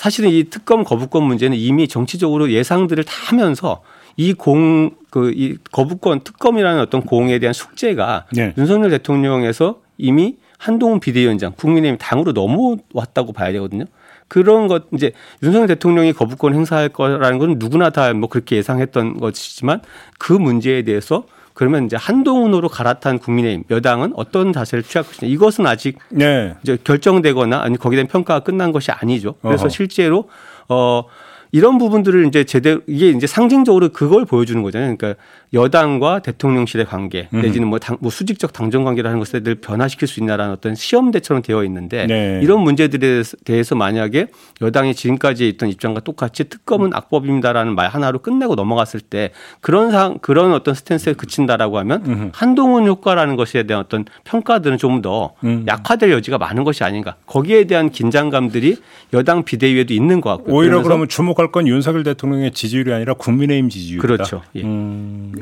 사실은 0.00 0.30
이 0.30 0.44
특검 0.44 0.82
거부권 0.82 1.22
문제는 1.24 1.58
이미 1.58 1.86
정치적으로 1.86 2.50
예상들을 2.50 3.04
다 3.04 3.12
하면서 3.26 3.82
이 4.16 4.32
공 4.32 4.92
그 5.10 5.30
이 5.36 5.56
거부권 5.72 6.20
특검이라는 6.20 6.80
어떤 6.80 7.02
공에 7.02 7.38
대한 7.38 7.52
숙제가 7.52 8.24
네. 8.32 8.54
윤석열 8.56 8.88
대통령에서 8.90 9.76
이미 9.98 10.36
한동훈 10.56 11.00
비대위원장 11.00 11.52
국민의힘 11.54 11.98
당으로 11.98 12.32
넘어왔다고 12.32 13.34
봐야 13.34 13.52
되거든요. 13.52 13.84
그런 14.26 14.68
것 14.68 14.84
이제 14.94 15.12
윤석열 15.42 15.66
대통령이 15.68 16.14
거부권 16.14 16.54
행사할 16.54 16.88
거라는 16.88 17.38
건 17.38 17.56
누구나 17.58 17.90
다 17.90 18.14
뭐 18.14 18.28
그렇게 18.30 18.56
예상했던 18.56 19.18
것이지만 19.20 19.82
그 20.18 20.32
문제에 20.32 20.82
대해서 20.82 21.24
그러면 21.60 21.84
이제 21.84 21.94
한동훈으로 21.94 22.70
갈아탄 22.70 23.18
국민의힘 23.18 23.64
여당은 23.68 24.14
어떤 24.16 24.50
자세를 24.50 24.82
취할 24.82 25.06
것이냐 25.06 25.30
이것은 25.30 25.66
아직 25.66 25.98
네. 26.08 26.54
이제 26.62 26.78
결정되거나 26.82 27.60
아니 27.60 27.76
거기에 27.76 27.98
대한 27.98 28.06
평가가 28.06 28.40
끝난 28.40 28.72
것이 28.72 28.90
아니죠. 28.90 29.34
그래서 29.42 29.64
어허. 29.64 29.68
실제로 29.68 30.30
어 30.70 31.04
이런 31.52 31.76
부분들을 31.76 32.26
이제 32.28 32.44
제대로 32.44 32.80
이게 32.86 33.10
이제 33.10 33.26
상징적으로 33.26 33.90
그걸 33.90 34.24
보여주는 34.24 34.62
거잖아요. 34.62 34.96
그러니까 34.96 35.20
여당과 35.52 36.20
대통령실의 36.20 36.86
관계 36.86 37.28
내지는 37.30 37.68
뭐, 37.68 37.78
당, 37.78 37.96
뭐 38.00 38.10
수직적 38.10 38.52
당정 38.52 38.84
관계라는 38.84 39.18
것을 39.18 39.42
늘 39.42 39.56
변화시킬 39.56 40.06
수 40.06 40.20
있나라는 40.20 40.52
어떤 40.52 40.74
시험대처럼 40.74 41.42
되어 41.42 41.64
있는데 41.64 42.06
네. 42.06 42.40
이런 42.42 42.60
문제들에 42.60 43.22
대해서 43.44 43.74
만약에 43.74 44.28
여당이 44.60 44.94
지금까지 44.94 45.48
있던 45.48 45.68
입장과 45.68 46.00
똑같이 46.00 46.44
특검은 46.44 46.94
악법입니다라는 46.94 47.74
말 47.74 47.88
하나로 47.88 48.20
끝내고 48.20 48.54
넘어갔을 48.54 49.00
때 49.00 49.30
그런 49.60 49.90
상 49.90 50.18
그런 50.20 50.52
어떤 50.52 50.74
스탠스에 50.74 51.14
그친다라고 51.14 51.78
하면 51.78 52.30
한동훈 52.32 52.86
효과라는 52.86 53.36
것에 53.36 53.64
대한 53.64 53.84
어떤 53.84 54.04
평가들은 54.24 54.78
좀더 54.78 55.34
음. 55.44 55.64
약화될 55.66 56.12
여지가 56.12 56.38
많은 56.38 56.64
것이 56.64 56.84
아닌가. 56.84 57.16
거기에 57.26 57.64
대한 57.64 57.90
긴장감들이 57.90 58.76
여당 59.12 59.44
비대위에도 59.44 59.92
있는 59.94 60.20
것 60.20 60.30
같고요. 60.30 60.54
오히려 60.54 60.82
그러면 60.82 61.08
주목할 61.08 61.50
건 61.50 61.66
윤석열 61.66 62.04
대통령의 62.04 62.52
지지율이 62.52 62.92
아니라 62.92 63.14
국민의힘 63.14 63.68
지지율이다. 63.68 64.06
그렇죠. 64.06 64.42
예. 64.54 64.62
음. 64.62 65.32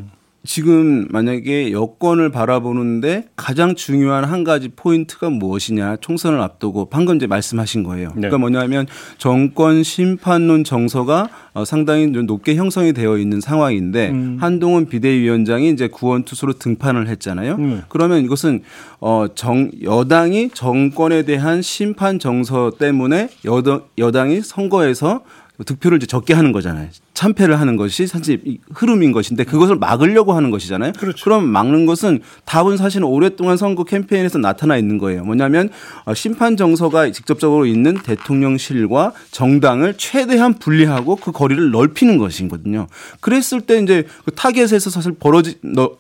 지금 0.45 1.09
만약에 1.11 1.73
여권을 1.73 2.31
바라보는데 2.31 3.25
가장 3.37 3.75
중요한 3.75 4.25
한 4.25 4.45
가지 4.45 4.69
포인트가 4.69 5.31
무엇이냐 5.31 5.97
총선을 6.01 6.41
앞두고 6.41 6.87
방금 6.87 7.17
이제 7.17 7.27
말씀하신 7.27 7.83
거예요. 7.83 8.09
네. 8.11 8.15
그러니까 8.15 8.39
뭐냐면 8.39 8.87
정권 9.19 9.83
심판론 9.83 10.65
정서가 10.65 11.29
어, 11.55 11.65
상당히 11.65 12.13
좀 12.13 12.27
높게 12.27 12.55
형성이 12.55 12.93
되어 12.93 13.19
있는 13.19 13.41
상황인데 13.41 14.11
음. 14.11 14.39
한동훈 14.41 14.87
비대위원장이 14.89 15.71
이제 15.71 15.89
구원 15.89 16.23
투수로 16.23 16.55
등판을 16.55 17.09
했잖아요. 17.09 17.57
음. 17.57 17.83
그러면 17.89 18.25
이것은 18.25 18.63
어정 19.01 19.71
여당이 19.83 20.51
정권에 20.55 21.25
대한 21.25 21.63
심판 21.63 22.19
정서 22.19 22.71
때문에 22.79 23.29
여당 23.45 23.83
여당이 23.99 24.41
선거에서 24.43 25.23
득표를 25.65 25.97
이제 25.97 26.07
적게 26.07 26.35
하는 26.35 26.53
거잖아요. 26.53 26.89
참패를 27.15 27.59
하는 27.59 27.77
것이 27.77 28.07
사실 28.07 28.41
이 28.45 28.59
흐름인 28.73 29.11
것인데 29.11 29.43
그것을 29.43 29.77
막으려고 29.77 30.35
하는 30.35 30.51
것이잖아요. 30.51 30.93
그렇죠. 30.93 31.25
그럼 31.25 31.49
막는 31.49 31.85
것은 31.85 32.21
답은 32.45 32.77
사실은 32.77 33.09
오랫동안 33.09 33.57
선거 33.57 33.83
캠페인에서 33.83 34.39
나타나 34.39 34.77
있는 34.77 34.99
거예요. 34.99 35.25
뭐냐면 35.25 35.71
어, 36.05 36.15
심판 36.15 36.57
정서가 36.57 37.11
직접적으로 37.11 37.67
있는 37.67 37.95
대통령실과 38.03 39.13
정당을 39.33 39.95
최대한 39.97 40.55
분리하고 40.55 41.17
그 41.17 41.33
거리를 41.33 41.73
넓히는 41.73 42.19
것이거든요. 42.19 42.87
그랬을 43.21 43.63
때 43.63 43.83
이제 43.83 44.07
그 44.25 44.31
타겟에서 44.31 44.91
사실 44.91 45.13
벌어지 45.13 45.57
너, 45.63 45.99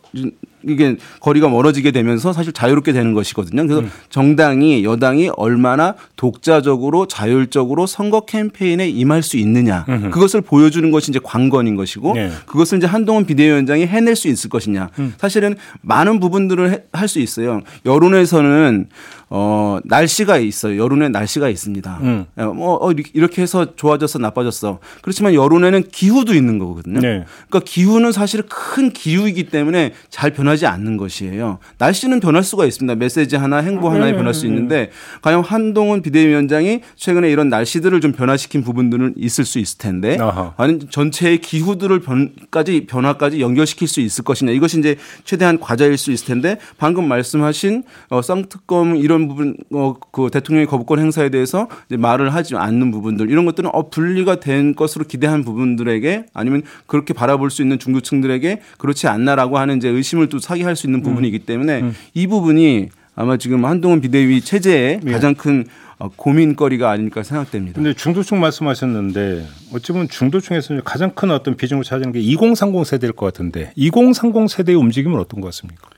이게 0.68 0.96
거리가 1.20 1.48
멀어지게 1.48 1.90
되면서 1.90 2.32
사실 2.32 2.52
자유롭게 2.52 2.92
되는 2.92 3.14
것이거든요. 3.14 3.62
그래서 3.66 3.80
음. 3.80 3.90
정당이 4.10 4.84
여당이 4.84 5.30
얼마나 5.36 5.94
독자적으로 6.16 7.06
자율적으로 7.06 7.86
선거 7.86 8.20
캠페인에 8.20 8.88
임할 8.88 9.22
수 9.22 9.36
있느냐 9.38 9.84
그것을 10.10 10.40
보여주는 10.40 10.88
것이 10.90 11.10
이제 11.10 11.20
관건인 11.22 11.76
것이고 11.76 12.14
네. 12.14 12.30
그것을 12.46 12.78
이제 12.78 12.86
한동훈 12.86 13.26
비대위원장이 13.26 13.86
해낼 13.86 14.14
수 14.14 14.28
있을 14.28 14.50
것이냐. 14.50 14.90
음. 14.98 15.14
사실은 15.18 15.56
많은 15.82 16.20
부분들을 16.20 16.84
할 16.92 17.08
수 17.08 17.18
있어요. 17.18 17.62
여론에서는 17.84 18.86
어 19.30 19.78
날씨가 19.84 20.38
있어요. 20.38 20.82
여론에 20.82 21.08
날씨가 21.10 21.48
있습니다. 21.48 21.98
음. 22.02 22.24
어, 22.36 22.44
뭐 22.46 22.78
어, 22.80 22.92
이렇게 23.12 23.42
해서 23.42 23.74
좋아졌어 23.76 24.18
나빠졌어. 24.18 24.78
그렇지만 25.02 25.34
여론에는 25.34 25.84
기후도 25.92 26.34
있는 26.34 26.58
거거든요. 26.58 27.00
네. 27.00 27.24
그러니까 27.48 27.60
기후는 27.64 28.12
사실 28.12 28.42
큰 28.48 28.90
기후이기 28.90 29.50
때문에 29.50 29.92
잘 30.08 30.32
변하지 30.32 30.66
않는 30.66 30.96
것이에요. 30.96 31.58
날씨는 31.78 32.20
변할 32.20 32.42
수가 32.42 32.64
있습니다. 32.64 32.94
메시지 32.94 33.36
하나, 33.36 33.58
행보 33.58 33.90
하나에 33.90 34.14
변할 34.14 34.32
수 34.32 34.46
있는데 34.46 34.90
과연 35.22 35.42
한동훈 35.44 36.00
비대위원장이 36.02 36.80
최근에 36.96 37.30
이런 37.30 37.48
날씨들을 37.48 38.00
좀 38.00 38.12
변화시킨 38.12 38.62
부분들은 38.62 39.14
있을 39.16 39.44
수 39.44 39.58
있을 39.58 39.78
텐데 39.78 40.16
아하. 40.20 40.54
과연 40.56 40.88
전체의 40.90 41.38
기후들을 41.38 42.00
변까지 42.00 42.86
변화까지 42.86 43.40
연결시킬 43.40 43.88
수 43.88 44.00
있을 44.00 44.24
것이냐 44.24 44.52
이것이 44.52 44.78
이제 44.78 44.96
최대한 45.24 45.58
과제일 45.60 45.98
수 45.98 46.12
있을 46.12 46.26
텐데 46.26 46.58
방금 46.78 47.06
말씀하신 47.08 47.82
어, 48.10 48.22
쌍특검 48.22 48.96
이런 48.96 49.17
부분 49.26 49.56
어, 49.72 49.94
그 50.12 50.28
대통령의 50.30 50.66
거부권 50.66 51.00
행사에 51.00 51.30
대해서 51.30 51.68
말을 51.88 52.32
하지 52.32 52.54
않는 52.54 52.92
부분들 52.92 53.30
이런 53.30 53.44
것들은 53.46 53.70
어 53.72 53.88
분리가 53.88 54.38
된 54.38 54.74
것으로 54.74 55.06
기대한 55.06 55.42
부분들에게 55.42 56.26
아니면 56.34 56.62
그렇게 56.86 57.14
바라볼 57.14 57.50
수 57.50 57.62
있는 57.62 57.78
중도층들에게 57.78 58.60
그렇지 58.78 59.08
않나라고 59.08 59.58
하는 59.58 59.78
이제 59.78 59.88
의심을 59.88 60.28
또 60.28 60.38
사기할 60.38 60.76
수 60.76 60.86
있는 60.86 61.02
부분이기 61.02 61.40
때문에 61.40 61.92
이 62.14 62.26
부분이 62.26 62.90
아마 63.16 63.36
지금 63.36 63.64
한동훈 63.64 64.00
비대위 64.00 64.42
체제의 64.42 65.00
가장 65.00 65.34
큰 65.34 65.64
어, 65.98 66.08
고민거리가 66.14 66.88
아닐까 66.88 67.24
생각됩니다. 67.24 67.74
근데 67.74 67.92
중도층 67.92 68.38
말씀하셨는데 68.38 69.44
어찌 69.74 69.90
보면 69.90 70.08
중도층에서 70.08 70.80
가장 70.84 71.10
큰 71.10 71.32
어떤 71.32 71.56
비중을 71.56 71.82
차지하는 71.82 72.12
게 72.12 72.20
2030 72.20 72.86
세대일 72.86 73.12
것 73.14 73.26
같은데 73.26 73.72
2030 73.74 74.48
세대의 74.48 74.78
움직임은 74.78 75.18
어떤 75.18 75.40
것 75.40 75.48
같습니까? 75.48 75.88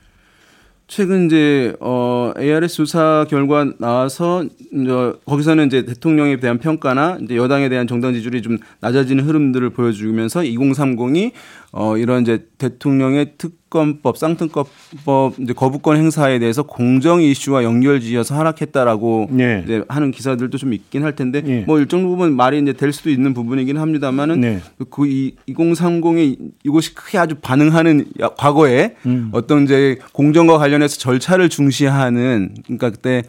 최근 0.91 1.27
이제 1.27 1.73
어 1.79 2.33
ARS 2.37 2.75
조사 2.75 3.25
결과 3.29 3.65
나와서 3.77 4.43
이제 4.43 5.13
거기서는 5.25 5.67
이제 5.67 5.85
대통령에 5.85 6.41
대한 6.41 6.57
평가나 6.57 7.17
이제 7.21 7.37
여당에 7.37 7.69
대한 7.69 7.87
정당 7.87 8.11
지지율이 8.13 8.41
좀 8.41 8.57
낮아지는 8.81 9.23
흐름들을 9.23 9.69
보여주면서 9.69 10.41
2030이 10.41 11.31
어 11.73 11.95
이런 11.95 12.23
이제 12.23 12.47
대통령의 12.57 13.33
특검법, 13.37 14.17
쌍특검법 14.17 15.39
이제 15.39 15.53
거부권 15.53 15.95
행사에 15.95 16.37
대해서 16.37 16.63
공정 16.63 17.21
이슈와 17.21 17.63
연결지어서 17.63 18.35
하락했다라고 18.35 19.29
네. 19.31 19.61
이제 19.63 19.81
하는 19.87 20.11
기사들도 20.11 20.57
좀 20.57 20.73
있긴 20.73 21.03
할 21.03 21.15
텐데 21.15 21.41
예. 21.45 21.61
뭐 21.61 21.79
일정 21.79 22.03
부분 22.03 22.35
말이 22.35 22.59
이제 22.59 22.73
될 22.73 22.91
수도 22.91 23.09
있는 23.09 23.33
부분이긴 23.33 23.77
합니다만은 23.77 24.41
네. 24.41 24.59
그 24.89 25.03
2030이 25.47 26.51
이곳이 26.65 26.93
크게 26.93 27.17
아주 27.17 27.35
반응하는 27.35 28.05
야- 28.19 28.29
과거에 28.37 28.95
음. 29.05 29.29
어떤 29.31 29.63
이제 29.63 29.97
공정과 30.11 30.57
관련해서 30.57 30.97
절차를 30.97 31.47
중시하는 31.47 32.53
그러니까 32.65 32.89
그때 32.89 33.23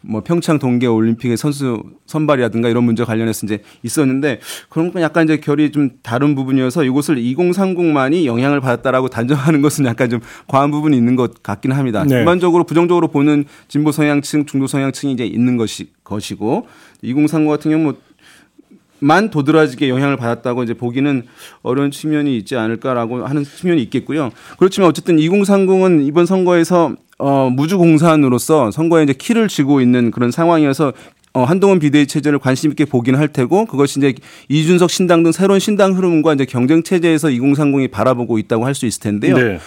뭐 0.00 0.22
평창 0.22 0.58
동계 0.58 0.86
올림픽의 0.86 1.36
선수 1.36 1.82
선발이라든가 2.06 2.68
이런 2.68 2.84
문제 2.84 3.04
관련해서 3.04 3.46
이제 3.46 3.62
있었는데 3.82 4.40
그런 4.68 4.92
건 4.92 5.02
약간 5.02 5.24
이제 5.24 5.38
결이 5.38 5.72
좀 5.72 5.90
다른 6.02 6.34
부분이어서 6.34 6.84
이곳을 6.84 7.16
2030만이 7.16 8.24
영향을 8.24 8.60
받았다라고 8.60 9.08
단정하는 9.08 9.60
것은 9.60 9.84
약간 9.86 10.08
좀 10.08 10.20
과한 10.46 10.70
부분이 10.70 10.96
있는 10.96 11.16
것 11.16 11.42
같긴 11.42 11.72
합니다. 11.72 12.04
네. 12.04 12.10
전반적으로 12.10 12.64
부정적으로 12.64 13.08
보는 13.08 13.44
진보 13.66 13.92
성향층, 13.92 14.46
중도 14.46 14.66
성향층이 14.66 15.12
이제 15.12 15.26
있는 15.26 15.56
것이 15.56 15.90
것이고 16.04 16.66
2030 17.02 17.48
같은 17.48 17.70
경우 17.70 17.82
뭐 17.84 17.94
만 19.00 19.30
도드라지게 19.30 19.88
영향을 19.88 20.16
받았다고 20.16 20.62
이제 20.64 20.74
보기는 20.74 21.22
어려운 21.62 21.90
측면이 21.90 22.36
있지 22.38 22.56
않을까라고 22.56 23.24
하는 23.26 23.44
측면이 23.44 23.82
있겠고요. 23.84 24.30
그렇지만 24.58 24.88
어쨌든 24.88 25.16
2030은 25.16 26.06
이번 26.06 26.26
선거에서 26.26 26.94
어 27.18 27.50
무주공산으로서 27.50 28.70
선거에 28.70 29.02
이제 29.04 29.12
키를 29.12 29.48
쥐고 29.48 29.80
있는 29.80 30.10
그런 30.10 30.30
상황이어서 30.30 30.92
어, 31.34 31.44
한동훈 31.44 31.78
비대위 31.78 32.06
체제를 32.06 32.38
관심 32.38 32.70
있게 32.70 32.84
보기는 32.84 33.18
할 33.18 33.28
테고 33.28 33.66
그것이 33.66 34.00
이제 34.00 34.14
이준석 34.48 34.90
신당 34.90 35.22
등 35.22 35.30
새로운 35.30 35.60
신당 35.60 35.96
흐름과 35.96 36.34
이제 36.34 36.44
경쟁 36.44 36.82
체제에서 36.82 37.28
2030이 37.28 37.90
바라보고 37.90 38.38
있다고 38.38 38.64
할 38.64 38.74
수 38.74 38.86
있을 38.86 39.00
텐데요. 39.02 39.36
네. 39.36 39.58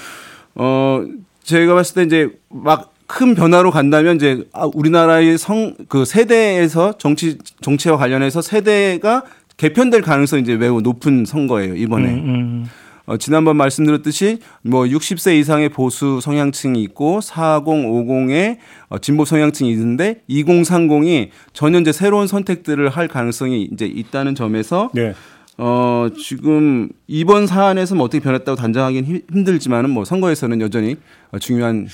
어 0.56 1.06
제가 1.44 1.74
봤을 1.74 1.96
때 1.96 2.04
이제 2.04 2.30
막 2.50 2.91
큰 3.12 3.36
변화로 3.36 3.72
간다면 3.72 4.16
이제 4.16 4.44
아, 4.54 4.70
우리나라의 4.74 5.38
성 5.38 5.76
그 5.88 6.06
세대에서 6.06 6.98
정치 6.98 7.38
정치와 7.62 7.98
관련해서 7.98 8.42
세대가 8.42 9.24
개편될 9.58 10.02
가능성이 10.02 10.42
이제 10.42 10.56
매우 10.56 10.82
높은 10.82 11.26
선거예요 11.26 11.76
이번에. 11.76 12.10
음, 12.14 12.66
어, 13.06 13.18
지난번 13.18 13.58
말씀드렸듯이 13.58 14.40
뭐 14.62 14.84
60세 14.86 15.38
이상의 15.40 15.70
보수 15.70 16.20
성향층이 16.22 16.82
있고 16.84 17.20
40, 17.22 17.66
50의 17.66 18.58
어, 18.90 18.98
진보 19.00 19.26
성향층이 19.26 19.70
있는데 19.72 20.22
2030이 20.30 21.30
전혀 21.54 21.80
이제 21.80 21.92
새로운 21.92 22.28
선택들을 22.28 22.90
할 22.90 23.08
가능성이 23.08 23.70
이제 23.74 23.86
있다는 23.86 24.36
점에서 24.36 24.90
네. 24.94 25.14
어, 25.58 26.08
지금 26.18 26.90
이번 27.08 27.46
사안에서 27.48 27.96
뭐 27.96 28.06
어떻게 28.06 28.24
변했다고 28.24 28.56
단정하기는 28.56 29.04
힘- 29.08 29.22
힘들지만은 29.32 29.90
뭐 29.90 30.06
선거에서는 30.06 30.62
여전히 30.62 30.96
어, 31.32 31.40
중요한 31.40 31.88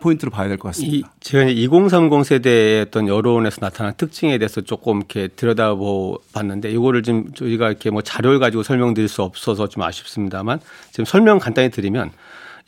포인트로 0.00 0.30
봐야 0.30 0.48
될것 0.48 0.76
이, 0.76 0.80
같습니다. 0.80 1.12
제가 1.20 1.44
이제 1.44 1.60
2030 1.62 2.24
세대의 2.24 2.82
어떤 2.82 3.08
여론에서 3.08 3.60
나타난 3.60 3.94
특징에 3.96 4.38
대해서 4.38 4.60
조금 4.60 4.98
이렇게 4.98 5.28
들여다보 5.28 6.20
봤는데 6.32 6.70
이거를 6.70 7.02
좀 7.02 7.32
저희가 7.34 7.68
이렇게 7.68 7.90
뭐 7.90 8.02
자료를 8.02 8.38
가지고 8.38 8.62
설명드릴 8.62 9.08
수 9.08 9.22
없어서 9.22 9.68
좀 9.68 9.82
아쉽습니다만 9.82 10.60
지금 10.90 11.04
설명 11.04 11.38
간단히 11.38 11.70
드리면 11.70 12.10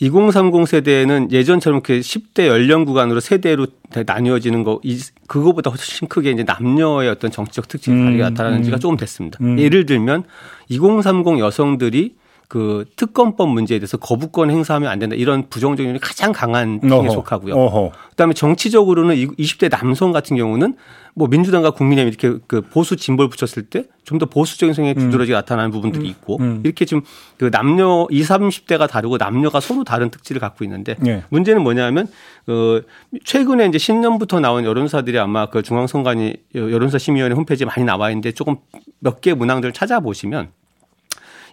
2030 0.00 0.68
세대는 0.68 1.32
예전처럼 1.32 1.78
이렇게 1.78 2.00
10대 2.00 2.46
연령 2.46 2.84
구간으로 2.84 3.18
세대로 3.18 3.66
나뉘어지는 4.06 4.62
거, 4.62 4.80
이, 4.84 5.00
그거보다 5.26 5.70
훨씬 5.70 6.06
크게 6.06 6.30
이제 6.30 6.44
남녀의 6.44 7.10
어떤 7.10 7.32
정치적 7.32 7.66
특징이 7.66 7.96
음, 7.96 8.04
다르게 8.04 8.22
나타나는 8.22 8.62
지가 8.62 8.76
음. 8.76 8.80
조금 8.80 8.96
됐습니다. 8.96 9.38
음. 9.42 9.58
예를 9.58 9.86
들면 9.86 10.22
2030 10.68 11.40
여성들이 11.40 12.14
그 12.48 12.86
특검법 12.96 13.50
문제에 13.50 13.78
대해서 13.78 13.98
거부권 13.98 14.50
행사하면 14.50 14.90
안 14.90 14.98
된다 14.98 15.14
이런 15.14 15.48
부정적인 15.50 15.94
이 15.94 15.98
가장 15.98 16.32
강한. 16.32 16.80
층에 16.80 17.10
속하고요. 17.10 17.54
어허. 17.54 17.92
그다음에 18.10 18.32
정치적으로는 18.32 19.16
이- 19.16 19.26
20대 19.26 19.68
남성 19.70 20.12
같은 20.12 20.34
경우는 20.36 20.74
뭐 21.14 21.28
민주당과 21.28 21.72
국민의힘 21.72 22.08
이렇게 22.08 22.40
그 22.46 22.62
보수 22.62 22.96
진보를 22.96 23.28
붙였을 23.28 23.64
때 23.64 23.84
좀 24.04 24.18
더 24.18 24.24
보수적인 24.24 24.72
성향이 24.72 24.94
두드러지게 24.94 25.34
나타나는 25.34 25.70
부분들이 25.70 26.08
있고 26.08 26.38
음. 26.40 26.62
이렇게 26.64 26.86
지금 26.86 27.02
그 27.36 27.50
남녀 27.50 28.06
20, 28.10 28.26
30대가 28.30 28.88
다르고 28.88 29.18
남녀가 29.18 29.60
서로 29.60 29.84
다른 29.84 30.08
특질을 30.10 30.40
갖고 30.40 30.64
있는데 30.64 30.96
예. 31.06 31.24
문제는 31.28 31.62
뭐냐면 31.62 32.06
어 32.46 32.80
최근에 33.26 33.66
이제 33.66 33.76
신년부터 33.76 34.40
나온 34.40 34.64
여론사들이 34.64 35.18
아마 35.18 35.46
그 35.50 35.62
중앙선관위 35.62 36.36
여론사 36.54 36.96
심의위원회 36.96 37.34
홈페이지에 37.36 37.66
많이 37.66 37.84
나와 37.84 38.08
있는데 38.10 38.32
조금 38.32 38.56
몇 39.00 39.20
개 39.20 39.34
문항들을 39.34 39.74
찾아보시면 39.74 40.48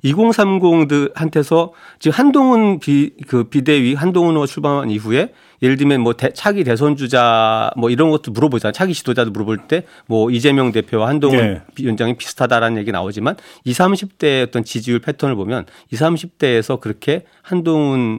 2030한테서 0.03 1.71
지금 1.99 2.17
한동훈 2.17 2.79
비, 2.79 3.11
그 3.27 3.45
비대위 3.45 3.93
한동훈 3.93 4.35
후보 4.35 4.45
출범한 4.45 4.89
이후에 4.89 5.33
예를 5.61 5.77
들면 5.77 6.01
뭐 6.01 6.13
대, 6.13 6.31
차기 6.33 6.63
대선 6.63 6.95
주자 6.95 7.71
뭐 7.77 7.89
이런 7.89 8.11
것도 8.11 8.31
물어보잖아요. 8.31 8.73
차기 8.73 8.93
지도자도 8.93 9.31
물어볼 9.31 9.67
때 9.67 9.85
뭐 10.07 10.29
이재명 10.31 10.71
대표와 10.71 11.07
한동훈 11.07 11.37
네. 11.37 11.61
위원장이 11.79 12.15
비슷하다라는 12.15 12.77
얘기 12.79 12.91
나오지만 12.91 13.35
20, 13.63 13.77
30대의 13.79 14.47
어떤 14.47 14.63
지지율 14.63 14.99
패턴을 14.99 15.35
보면 15.35 15.65
20, 15.91 16.01
30대에서 16.05 16.79
그렇게 16.79 17.25
한동훈 17.41 18.17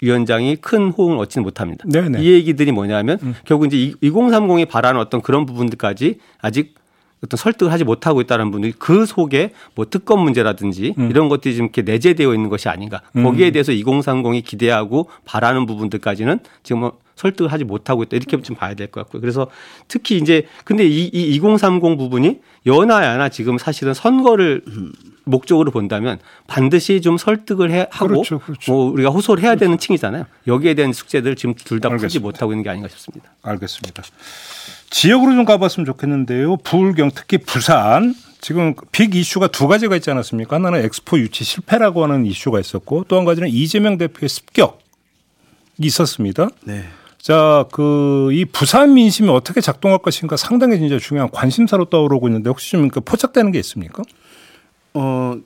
위원장이 0.00 0.56
큰 0.56 0.90
호응을 0.90 1.18
얻지는 1.18 1.44
못합니다. 1.44 1.84
네네. 1.88 2.18
음. 2.18 2.22
이 2.22 2.32
얘기들이 2.32 2.72
뭐냐면 2.72 3.18
결국 3.44 3.72
이제 3.72 3.94
2030이 4.02 4.68
바라는 4.68 5.00
어떤 5.00 5.22
그런 5.22 5.46
부분들까지 5.46 6.18
아직 6.40 6.74
어떤 7.24 7.36
설득을 7.38 7.72
하지 7.72 7.84
못하고 7.84 8.20
있다는 8.20 8.50
분들이 8.50 8.72
그 8.76 9.06
속에 9.06 9.52
뭐 9.74 9.86
특검 9.88 10.20
문제라든지 10.20 10.94
음. 10.98 11.08
이런 11.10 11.28
것들이 11.28 11.56
좀 11.56 11.66
이렇게 11.66 11.82
내재되어 11.82 12.34
있는 12.34 12.48
것이 12.50 12.68
아닌가. 12.68 13.00
거기에 13.22 13.50
대해서 13.52 13.72
2030이 13.72 14.44
기대하고 14.44 15.08
바라는 15.24 15.66
부분들까지는 15.66 16.40
지금 16.62 16.80
뭐 16.80 16.98
설득을 17.14 17.52
하지 17.52 17.62
못하고 17.64 18.02
있다. 18.02 18.16
이렇게 18.16 18.40
좀 18.42 18.56
봐야 18.56 18.74
될 18.74 18.88
것 18.88 19.02
같고요. 19.02 19.20
그래서 19.20 19.46
특히 19.86 20.16
이제 20.16 20.46
근데 20.64 20.84
이, 20.84 21.04
이 21.12 21.36
2030 21.36 21.96
부분이 21.96 22.40
여나 22.66 23.04
야나 23.04 23.28
지금 23.28 23.58
사실은 23.58 23.94
선거를 23.94 24.62
목적으로 25.24 25.70
본다면 25.70 26.18
반드시 26.46 27.00
좀 27.00 27.16
설득을 27.16 27.70
해, 27.70 27.86
하고 27.90 28.08
그렇죠, 28.08 28.38
그렇죠. 28.40 28.72
뭐 28.72 28.90
우리가 28.92 29.10
호소를 29.10 29.42
해야 29.42 29.54
되는 29.54 29.78
층이잖아요. 29.78 30.26
여기에 30.46 30.74
대한 30.74 30.92
숙제들 30.92 31.36
지금 31.36 31.54
둘 31.54 31.80
다 31.80 31.88
풀지. 31.88 32.18
못하고 32.18 32.52
있는 32.52 32.62
게 32.64 32.70
아닌가 32.70 32.88
싶습니다. 32.88 33.30
알겠습니다. 33.42 34.02
지역으로 34.90 35.32
좀 35.34 35.44
가봤으면 35.44 35.84
좋겠는데요. 35.86 36.56
부울경 36.58 37.10
특히 37.14 37.38
부산 37.38 38.14
지금 38.40 38.74
빅 38.90 39.14
이슈가 39.14 39.46
두 39.48 39.68
가지가 39.68 39.94
있지 39.96 40.10
않았습니까? 40.10 40.56
하나는 40.56 40.84
엑스포 40.84 41.18
유치 41.18 41.44
실패라고 41.44 42.02
하는 42.02 42.26
이슈가 42.26 42.58
있었고 42.60 43.04
또 43.08 43.16
한 43.16 43.24
가지는 43.24 43.48
이재명 43.48 43.98
대표의 43.98 44.28
습격이 44.28 44.74
있었습니다. 45.78 46.48
네. 46.64 46.84
자, 47.18 47.66
그 47.70 48.30
이 48.32 48.44
부산 48.46 48.94
민심이 48.94 49.28
어떻게 49.28 49.60
작동할 49.60 49.98
것인가 49.98 50.36
상당히 50.36 50.78
진짜 50.78 50.98
중요한 50.98 51.30
관심사로 51.30 51.84
떠오르고 51.86 52.26
있는데 52.28 52.50
혹시 52.50 52.70
좀그 52.72 53.00
포착되는 53.02 53.52
게 53.52 53.58
있습니까? 53.60 54.02
어 54.94 55.36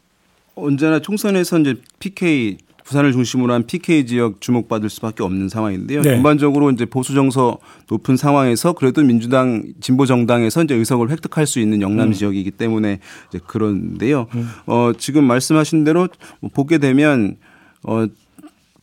언제나 0.55 1.01
총선에서 1.01 1.59
이제 1.61 1.77
PK 1.99 2.59
부산을 2.87 3.13
중심으로 3.13 3.53
한 3.53 3.67
PK 3.67 4.07
지역 4.07 4.41
주목받을 4.41 4.89
수밖에 4.89 5.25
없는 5.25 5.49
상황인데요. 5.49 6.03
네. 6.03 6.15
전반적으로 6.15 6.71
이제 6.71 6.85
보수 6.85 7.15
정서 7.15 7.59
높은 7.91 8.17
상황에서 8.17 8.75
그래도 8.75 9.03
민주당 9.03 9.65
진보 9.81 10.07
정당에서 10.07 10.63
이제 10.63 10.75
의석을 10.75 11.11
획득할 11.11 11.49
수 11.49 11.59
있는 11.59 11.79
음. 11.79 11.83
영남 11.83 12.13
지역이기 12.13 12.53
때문에 12.53 13.01
이제 13.29 13.41
그런데요. 13.45 14.29
어 14.67 14.93
지금 14.97 15.25
말씀하신 15.25 15.83
대로 15.83 16.09
뭐 16.41 16.51
보게 16.55 16.79
되면 16.79 17.37
어 17.83 18.07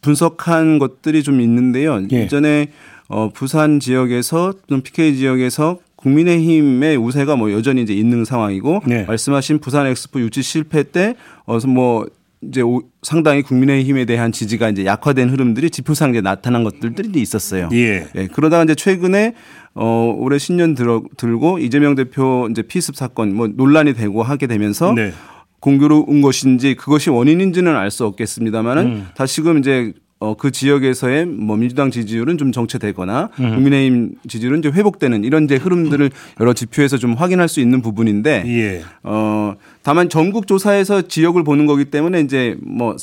분석한 0.02 0.80
것들이 0.80 1.24
좀 1.24 1.40
있는데요. 1.40 2.06
예. 2.12 2.26
이전에 2.26 2.72
어 3.08 3.30
부산 3.34 3.80
지역에서 3.80 4.54
좀 4.68 4.82
PK 4.82 5.16
지역에서 5.16 5.80
국민의힘의 6.04 6.98
우세가 6.98 7.36
뭐 7.36 7.52
여전히 7.52 7.82
이제 7.82 7.94
있는 7.94 8.26
상황이고 8.26 8.82
네. 8.86 9.06
말씀하신 9.06 9.60
부산 9.60 9.88
엑스포 9.88 10.20
유치 10.20 10.42
실패 10.42 10.84
때 10.84 11.16
어서 11.46 11.68
뭐 11.68 12.06
이제 12.42 12.62
오- 12.62 12.84
상당히 13.02 13.42
국민의힘에 13.42 14.04
대한 14.06 14.34
지지가 14.34 14.70
이제 14.70 14.86
약화된 14.86 15.30
흐름들이 15.30 15.70
지표상 15.70 16.10
이제 16.12 16.20
나타난 16.22 16.64
것들이 16.66 17.22
있었어요. 17.22 17.70
예. 17.72 18.06
예, 18.16 18.28
그러다가 18.28 18.64
이제 18.66 18.76
최근에 18.76 19.34
어 19.76 20.14
올해 20.18 20.38
신년 20.38 20.76
들어 20.76 21.02
들고 21.18 21.60
이재명 21.60 21.96
대표 21.96 22.48
이제 22.52 22.62
피습 22.62 22.96
사건 22.98 23.34
뭐 23.34 23.48
논란이 23.48 23.94
되고 23.94 24.22
하게 24.24 24.48
되면서 24.48 24.92
네. 24.94 25.14
공교로 25.62 26.04
온 26.10 26.22
것인지 26.22 26.76
그것이 26.76 27.10
원인인지는 27.10 27.74
알 27.78 27.90
수 27.90 28.06
없겠습니다만은 28.06 28.86
음. 28.86 29.08
다시금 29.16 29.60
이제 29.60 29.94
어, 30.24 30.36
그 30.38 30.52
지역에서의 30.52 31.26
뭐 31.26 31.58
민주당 31.58 31.92
지지율은 31.92 32.38
좀 32.38 32.54
정체되거나 32.54 33.30
음. 33.42 33.56
국민의힘 33.56 34.12
지지율은 34.30 34.60
이제 34.60 34.70
회복되는 34.70 35.26
이런 35.26 35.44
이제 35.44 35.58
흐름들을 35.58 36.12
여러 36.40 36.54
지표에서 36.54 36.98
좀 36.98 37.14
확인할 37.14 37.50
수 37.50 37.60
있는 37.60 37.82
부분인데 37.82 38.44
예. 38.48 38.82
어 39.04 39.56
다만 39.82 40.08
전국 40.08 40.48
조사에서 40.48 41.10
지역을 41.10 41.44
보는 41.44 41.66
거기 41.66 41.84
때문에 41.86 42.22
이제 42.22 42.56
뭐 42.62 42.96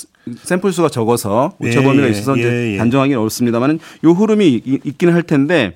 샘플 0.44 0.72
수가 0.72 0.88
적어서 0.88 1.52
오차 1.58 1.80
예, 1.80 1.84
범위가 1.84 2.06
예, 2.06 2.10
있어서 2.10 2.36
이제 2.38 2.48
예, 2.48 2.72
예. 2.72 2.76
단정하기는 2.78 3.18
어렵습니다만은 3.20 3.80
요 4.04 4.10
흐름이 4.12 4.62
이- 4.64 4.80
있긴 4.82 5.10
할 5.12 5.22
텐데 5.22 5.74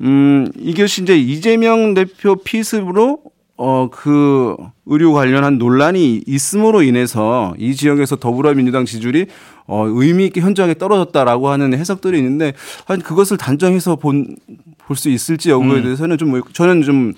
음 0.00 0.46
이것이 0.56 1.02
이제 1.02 1.18
이재명 1.18 1.94
대표 1.94 2.36
피습으로 2.36 3.18
어 3.56 3.88
그 3.90 4.56
의료 4.86 5.12
관련한 5.12 5.58
논란이 5.58 6.24
있음으로 6.26 6.82
인해서 6.82 7.54
이 7.58 7.74
지역에서 7.74 8.16
더불어민주당 8.16 8.84
지지율이 8.84 9.26
어 9.66 9.86
의미 9.88 10.26
있게 10.26 10.40
현저하게 10.40 10.74
떨어졌다라고 10.74 11.48
하는 11.48 11.72
해석들이 11.72 12.18
있는데 12.18 12.52
한 12.86 13.00
그것을 13.00 13.36
단정해서 13.36 13.96
본 13.96 14.36
볼 14.86 14.96
수 14.96 15.08
있을지 15.08 15.50
여부에 15.50 15.82
대해서는 15.82 16.18
좀 16.18 16.40
저는 16.52 16.82
좀 16.82 17.14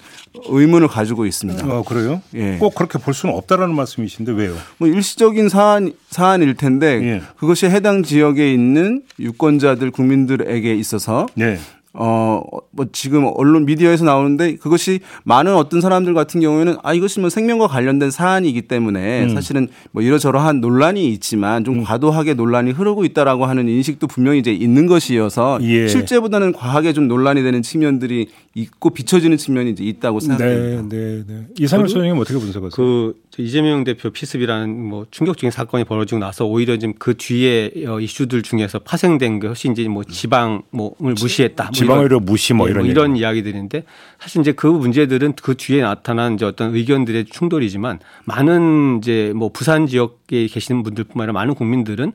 의문을 0.48 0.86
가지고 0.88 1.26
있습니다. 1.26 1.66
어, 1.66 1.82
그래요? 1.82 2.22
예. 2.34 2.58
꼭 2.58 2.74
그렇게 2.74 2.98
볼 2.98 3.12
수는 3.12 3.34
없다라는 3.34 3.74
말씀이신데 3.74 4.32
왜요? 4.32 4.54
뭐 4.78 4.88
일시적인 4.88 5.48
사안 5.48 5.92
사안일 6.10 6.54
텐데 6.54 6.86
예. 7.02 7.22
그것이 7.36 7.66
해당 7.66 8.02
지역에 8.02 8.52
있는 8.52 9.02
유권자들 9.18 9.90
국민들에게 9.90 10.74
있어서 10.76 11.26
네. 11.34 11.58
어, 11.98 12.42
뭐 12.70 12.86
지금 12.92 13.30
언론 13.34 13.64
미디어에서 13.64 14.04
나오는데 14.04 14.56
그것이 14.56 15.00
많은 15.24 15.54
어떤 15.54 15.80
사람들 15.80 16.12
같은 16.14 16.40
경우에는 16.40 16.76
아 16.82 16.92
이것이 16.92 17.20
뭐 17.20 17.30
생명과 17.30 17.68
관련된 17.68 18.10
사안이기 18.10 18.62
때문에 18.62 19.24
음. 19.24 19.28
사실은 19.30 19.68
뭐 19.92 20.02
이러저러한 20.02 20.60
논란이 20.60 21.08
있지만 21.08 21.64
좀 21.64 21.82
과도하게 21.82 22.34
논란이 22.34 22.72
흐르고 22.72 23.04
있다라고 23.06 23.46
하는 23.46 23.68
인식도 23.68 24.06
분명히 24.06 24.38
이제 24.38 24.52
있는 24.52 24.86
것이어서 24.86 25.58
예. 25.62 25.88
실제보다는 25.88 26.52
과하게 26.52 26.92
좀 26.92 27.08
논란이 27.08 27.42
되는 27.42 27.62
측면들이 27.62 28.28
있고 28.58 28.88
비춰지는 28.88 29.36
측면이 29.36 29.72
이제 29.72 29.84
있다고 29.84 30.18
생각합니다. 30.18 30.88
네, 30.88 30.88
네, 30.88 31.24
네. 31.26 31.46
이상일 31.60 31.88
소장님 31.88 32.16
어떻게 32.18 32.38
분석하세요? 32.38 32.70
그 32.70 33.20
이재명 33.36 33.84
대표 33.84 34.08
피습이라는 34.08 34.82
뭐 34.82 35.06
충격적인 35.10 35.50
사건이 35.50 35.84
벌어지고 35.84 36.20
나서 36.20 36.46
오히려 36.46 36.78
지금 36.78 36.94
그 36.98 37.14
뒤에 37.18 37.70
어, 37.86 38.00
이슈들 38.00 38.40
중에서 38.40 38.78
파생된 38.78 39.40
것이 39.40 39.68
이제 39.70 39.86
뭐 39.88 40.04
지방을 40.04 40.62
무시했다. 40.98 41.64
뭐 41.64 41.72
지방의료 41.72 42.20
무시 42.20 42.54
뭐 42.54 42.66
예, 42.68 42.70
이런 42.70 42.86
이런 42.86 43.16
이야기들인데 43.16 43.84
사실 44.18 44.40
이제 44.40 44.52
그 44.52 44.66
문제들은 44.66 45.34
그 45.34 45.54
뒤에 45.54 45.82
나타난 45.82 46.36
이제 46.36 46.46
어떤 46.46 46.74
의견들의 46.74 47.26
충돌이지만 47.26 47.98
많은 48.24 49.00
이제 49.02 49.34
뭐 49.36 49.50
부산 49.50 49.86
지역에 49.86 50.46
계시는 50.46 50.82
분들뿐만 50.82 51.24
아니라 51.24 51.34
많은 51.34 51.54
국민들은 51.54 52.12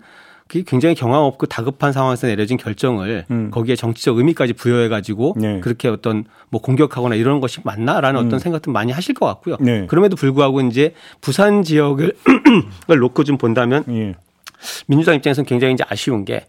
굉장히 0.66 0.96
경황 0.96 1.24
없고 1.24 1.48
다급한 1.48 1.94
상황에서 1.94 2.28
내려진 2.28 2.58
결정을 2.58 3.26
거기에 3.52 3.76
정치적 3.76 4.18
의미까지 4.18 4.54
부여해 4.54 4.90
가지고 4.90 5.34
음. 5.38 5.42
네. 5.42 5.60
그렇게 5.62 5.88
어떤 5.88 6.26
뭐 6.50 6.62
공격하거나 6.62 7.16
이런 7.16 7.40
것이 7.40 7.62
맞나라는 7.64 8.20
어떤 8.20 8.40
생각도 8.40 8.72
많이 8.72 8.92
하실 8.92 9.16
것 9.16 9.26
같고요. 9.26 9.56
음. 9.62 9.66
네. 9.66 9.88
그럼에도 9.88 10.16
불구하고 10.16 10.62
이제 10.62 10.94
부산 11.22 11.64
지역을 11.64 12.14
을 12.92 13.00
놓고 13.00 13.24
좀 13.24 13.38
본다면 13.38 13.84
예. 13.90 14.16
민주당 14.88 15.16
입장에서는 15.16 15.46
굉장히 15.46 15.74
이제 15.74 15.84
아쉬운 15.88 16.26
게 16.26 16.46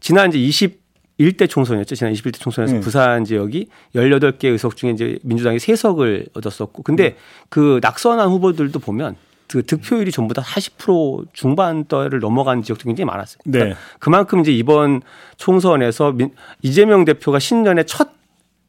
지난 0.00 0.32
이제 0.32 0.38
21대 1.18 1.48
총선이었죠. 1.48 1.94
지난 1.94 2.12
21대 2.12 2.40
총선에서 2.40 2.74
네. 2.74 2.80
부산 2.80 3.24
지역이 3.24 3.68
18개 3.94 4.46
의석 4.46 4.76
중에 4.76 4.90
이제 4.90 5.18
민주당이 5.22 5.58
3석을 5.58 6.36
얻었었고 6.36 6.82
근데 6.82 7.16
그 7.48 7.78
낙선한 7.82 8.28
후보들도 8.28 8.78
보면 8.80 9.16
그 9.54 9.62
득표율이 9.64 10.10
전부 10.10 10.34
다 10.34 10.42
40% 10.42 11.26
중반대를 11.32 12.18
넘어간 12.18 12.60
지역도 12.62 12.86
굉장히 12.86 13.06
많았어요. 13.06 13.38
그러니까 13.44 13.74
네. 13.74 13.80
그만큼 14.00 14.40
이제 14.40 14.50
이번 14.50 15.00
총선에서 15.36 16.10
민- 16.10 16.34
이재명 16.62 17.04
대표가 17.04 17.38
신년에 17.38 17.84
첫 17.84 18.08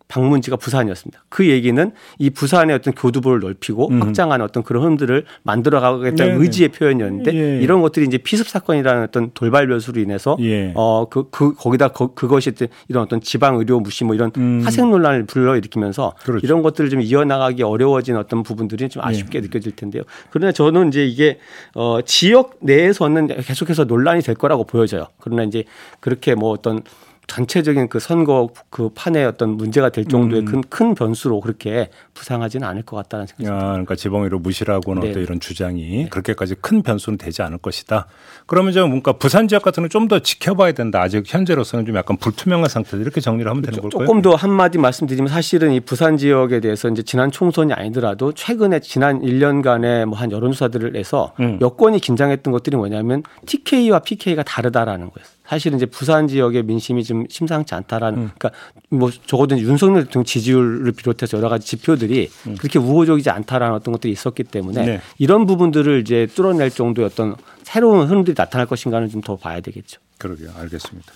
방문지가 0.08 0.56
부산이었습니다. 0.58 1.26
그 1.30 1.48
얘기는 1.48 1.92
이 2.20 2.30
부산의 2.30 2.76
어떤 2.76 2.94
교두보를 2.94 3.40
넓히고 3.40 3.90
음. 3.90 4.02
확장하는 4.02 4.46
어떤 4.46 4.64
그런 4.64 4.84
흐름들을 4.84 5.26
만들어 5.44 5.80
가겠다는 5.80 6.38
네, 6.38 6.42
의지의 6.42 6.70
표현이었는데 6.70 7.34
예. 7.34 7.62
이런 7.62 7.82
것들이 7.82 8.06
이제 8.06 8.18
피습 8.18 8.48
사건이라는 8.48 9.04
어떤 9.04 9.32
돌발 9.34 9.68
변수로 9.68 10.00
인해서 10.00 10.38
예. 10.42 10.72
어그 10.76 11.30
그 11.32 11.54
거기다 11.56 11.90
거, 11.90 12.14
그것이 12.14 12.52
이런 12.88 13.04
어떤 13.04 13.20
지방 13.22 13.58
의료 13.58 13.80
무시 13.80 14.04
뭐 14.04 14.14
이런 14.14 14.32
음. 14.38 14.62
하생 14.64 14.90
논란을 14.92 15.26
불러일으키면서 15.26 16.14
그렇죠. 16.24 16.46
이런 16.46 16.62
것들을 16.62 16.90
좀 16.90 17.02
이어나가기 17.02 17.64
어려워진 17.64 18.16
어떤 18.16 18.44
부분들이 18.44 18.88
좀 18.90 19.02
예. 19.06 19.10
아쉽게 19.10 19.42
느껴질 19.42 19.76
텐데요. 19.76 20.04
그러나 20.30 20.52
저는 20.52 20.90
이제 20.90 21.06
이게 21.06 21.40
어 21.74 22.00
지역 22.06 22.58
내에서는 22.62 23.28
계속해서 23.42 23.86
논란이 23.86 24.22
될 24.22 24.36
거라고 24.36 24.66
보여져요. 24.66 25.08
그러나 25.20 25.44
이제 25.44 25.64
그렇게 26.00 26.36
뭐 26.36 26.52
어떤 26.52 26.84
전체적인 27.28 27.90
그 27.90 28.00
선거 28.00 28.50
그 28.70 28.90
판에 28.96 29.24
어떤 29.26 29.52
문제가 29.52 29.90
될 29.90 30.06
정도의 30.06 30.42
음. 30.42 30.46
큰, 30.46 30.62
큰 30.70 30.96
변수로 30.96 31.42
그렇게 31.42 31.90
부상하지는 32.14 32.68
않을 32.68 32.84
것 32.84 32.96
같다는 32.98 33.28
생각이 33.28 33.46
야, 33.46 33.50
듭니다. 33.52 33.72
그러니까 33.72 33.96
지방의료 33.96 34.40
무시라고는 34.40 35.02
네. 35.02 35.10
어떤 35.10 35.24
이런 35.24 35.40
주장이 35.40 36.10
그렇게까지 36.10 36.56
큰 36.62 36.82
변수는 36.82 37.18
되지 37.18 37.42
않을 37.42 37.58
것이다. 37.58 38.08
그러면 38.48 38.74
좀 38.74 38.90
뭔가 38.90 39.14
부산 39.14 39.48
지역 39.48 39.62
같은 39.64 39.82
건 39.84 39.90
좀 39.90 40.08
더 40.08 40.20
지켜봐야 40.20 40.74
된다. 40.74 41.02
아직 41.02 41.24
현재로서는 41.26 41.86
좀 41.86 41.96
약간 41.96 42.18
불투명한 42.18 42.70
상태다. 42.70 42.98
이렇게 42.98 43.22
정리를 43.22 43.50
하면 43.50 43.64
되는 43.64 43.80
걸까요? 43.82 44.06
조금 44.06 44.22
더 44.22 44.36
한마디 44.36 44.78
말씀드리면 44.78 45.30
사실은 45.30 45.72
이 45.72 45.80
부산 45.80 46.18
지역에 46.18 46.60
대해서 46.60 46.90
이제 46.90 47.02
지난 47.02 47.32
총선이 47.32 47.74
아니더라도 47.74 48.34
최근에 48.34 48.82
지난 48.82 49.22
1년간의 49.22 50.06
뭐 50.06 50.16
한 50.16 50.32
여론조사들을 50.32 50.96
해서 50.96 51.34
음. 51.40 51.58
여권이 51.62 52.00
긴장했던 52.00 52.52
것들이 52.52 52.78
뭐냐면 52.78 53.24
TK와 53.46 54.00
PK가 54.00 54.44
다르다라는 54.44 55.10
거예요. 55.12 55.26
사실은 55.48 55.78
이제 55.78 55.86
부산 55.86 56.28
지역의 56.28 56.64
민심이 56.64 57.04
좀 57.04 57.26
심상치 57.30 57.76
않다라는 57.76 58.20
음. 58.20 58.32
그러니까 58.38 58.52
뭐 58.90 59.12
적어도 59.12 59.58
윤석열 59.60 60.06
대통령 60.06 60.26
지지율을 60.26 60.92
비롯해서 60.94 61.38
여러 61.38 61.50
가지 61.50 61.68
지표들이 61.68 62.30
그렇게 62.58 62.80
우호적이지 62.80 63.30
않다라는 63.30 63.76
어떤 63.76 63.92
것들이 63.92 64.14
있었기 64.14 64.44
때문에 64.46 64.82
음. 64.82 64.86
네. 64.86 65.02
이런 65.18 65.46
부분들을 65.46 66.00
이제 66.00 66.26
뚫어낼 66.34 66.70
정도의 66.72 67.08
어떤 67.08 67.36
새로운 67.64 68.08
흐름들이 68.08 68.36
나타날 68.38 68.66
것인가는 68.66 69.10
좀 69.10 69.22
더 69.26 69.36
봐야 69.36 69.60
되겠죠. 69.60 70.00
그러게요. 70.20 70.52
알겠습니다. 70.56 71.12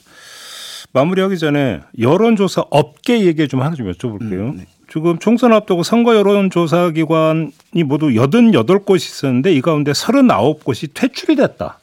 마무리하기 0.94 1.38
전에 1.38 1.82
여론조사 2.00 2.66
업계 2.72 3.22
얘기 3.22 3.48
좀 3.48 3.62
하나 3.62 3.76
좀 3.76 3.92
여쭤볼게요. 3.92 4.60
지금 4.92 5.20
총선 5.20 5.54
앞두고 5.54 5.84
선거 5.84 6.16
여론조사 6.16 6.92
기관이 6.92 7.52
모두 7.86 8.08
88곳이 8.08 8.96
있었는데 8.98 9.54
이 9.54 9.62
가운데 9.62 9.92
39곳이 9.92 10.90
퇴출이 10.94 11.36
됐다. 11.36 11.79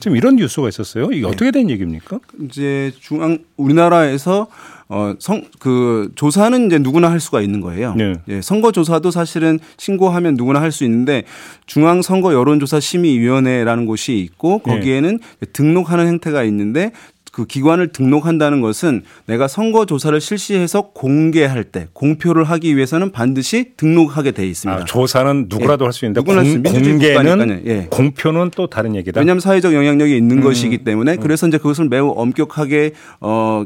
지금 0.00 0.16
이런 0.16 0.36
뉴스가 0.36 0.68
있었어요. 0.68 1.10
이게 1.12 1.26
어떻게 1.26 1.50
된 1.50 1.68
얘기입니까? 1.70 2.18
이제 2.44 2.92
중앙 3.00 3.38
우리나라에서 3.56 4.46
어성 4.90 5.44
그 5.58 6.10
조사는 6.14 6.66
이제 6.66 6.78
누구나 6.78 7.10
할 7.10 7.20
수가 7.20 7.42
있는 7.42 7.60
거예요. 7.60 7.94
네. 7.94 8.14
예, 8.28 8.40
선거 8.40 8.72
조사도 8.72 9.10
사실은 9.10 9.58
신고하면 9.76 10.34
누구나 10.34 10.62
할 10.62 10.72
수 10.72 10.84
있는데 10.84 11.24
중앙 11.66 12.00
선거 12.00 12.32
여론조사 12.32 12.80
심의위원회라는 12.80 13.84
곳이 13.86 14.18
있고 14.18 14.62
네. 14.66 14.74
거기에는 14.74 15.18
등록하는 15.52 16.06
행태가 16.06 16.44
있는데 16.44 16.92
그 17.38 17.46
기관을 17.46 17.92
등록한다는 17.92 18.60
것은 18.60 19.04
내가 19.26 19.46
선거 19.46 19.86
조사를 19.86 20.20
실시해서 20.20 20.90
공개할 20.92 21.62
때 21.62 21.86
공표를 21.92 22.42
하기 22.42 22.74
위해서는 22.74 23.12
반드시 23.12 23.74
등록하게 23.76 24.32
돼 24.32 24.44
있습니다. 24.44 24.82
아, 24.82 24.84
조사는 24.84 25.46
누구라도 25.48 25.84
예. 25.84 25.86
할수 25.86 26.04
있는데 26.04 26.20
누구나 26.20 26.40
할수 26.40 26.60
공, 26.60 26.72
공개는. 26.72 27.62
예. 27.66 27.86
공표는 27.90 28.50
또 28.56 28.66
다른 28.66 28.96
얘기다. 28.96 29.20
왜냐하면 29.20 29.38
사회적 29.38 29.72
영향력이 29.72 30.16
있는 30.16 30.38
음. 30.38 30.42
것이기 30.42 30.78
때문에 30.78 31.14
그래서 31.14 31.46
이제 31.46 31.58
그것을 31.58 31.88
매우 31.88 32.12
엄격하게 32.16 32.94
어 33.20 33.62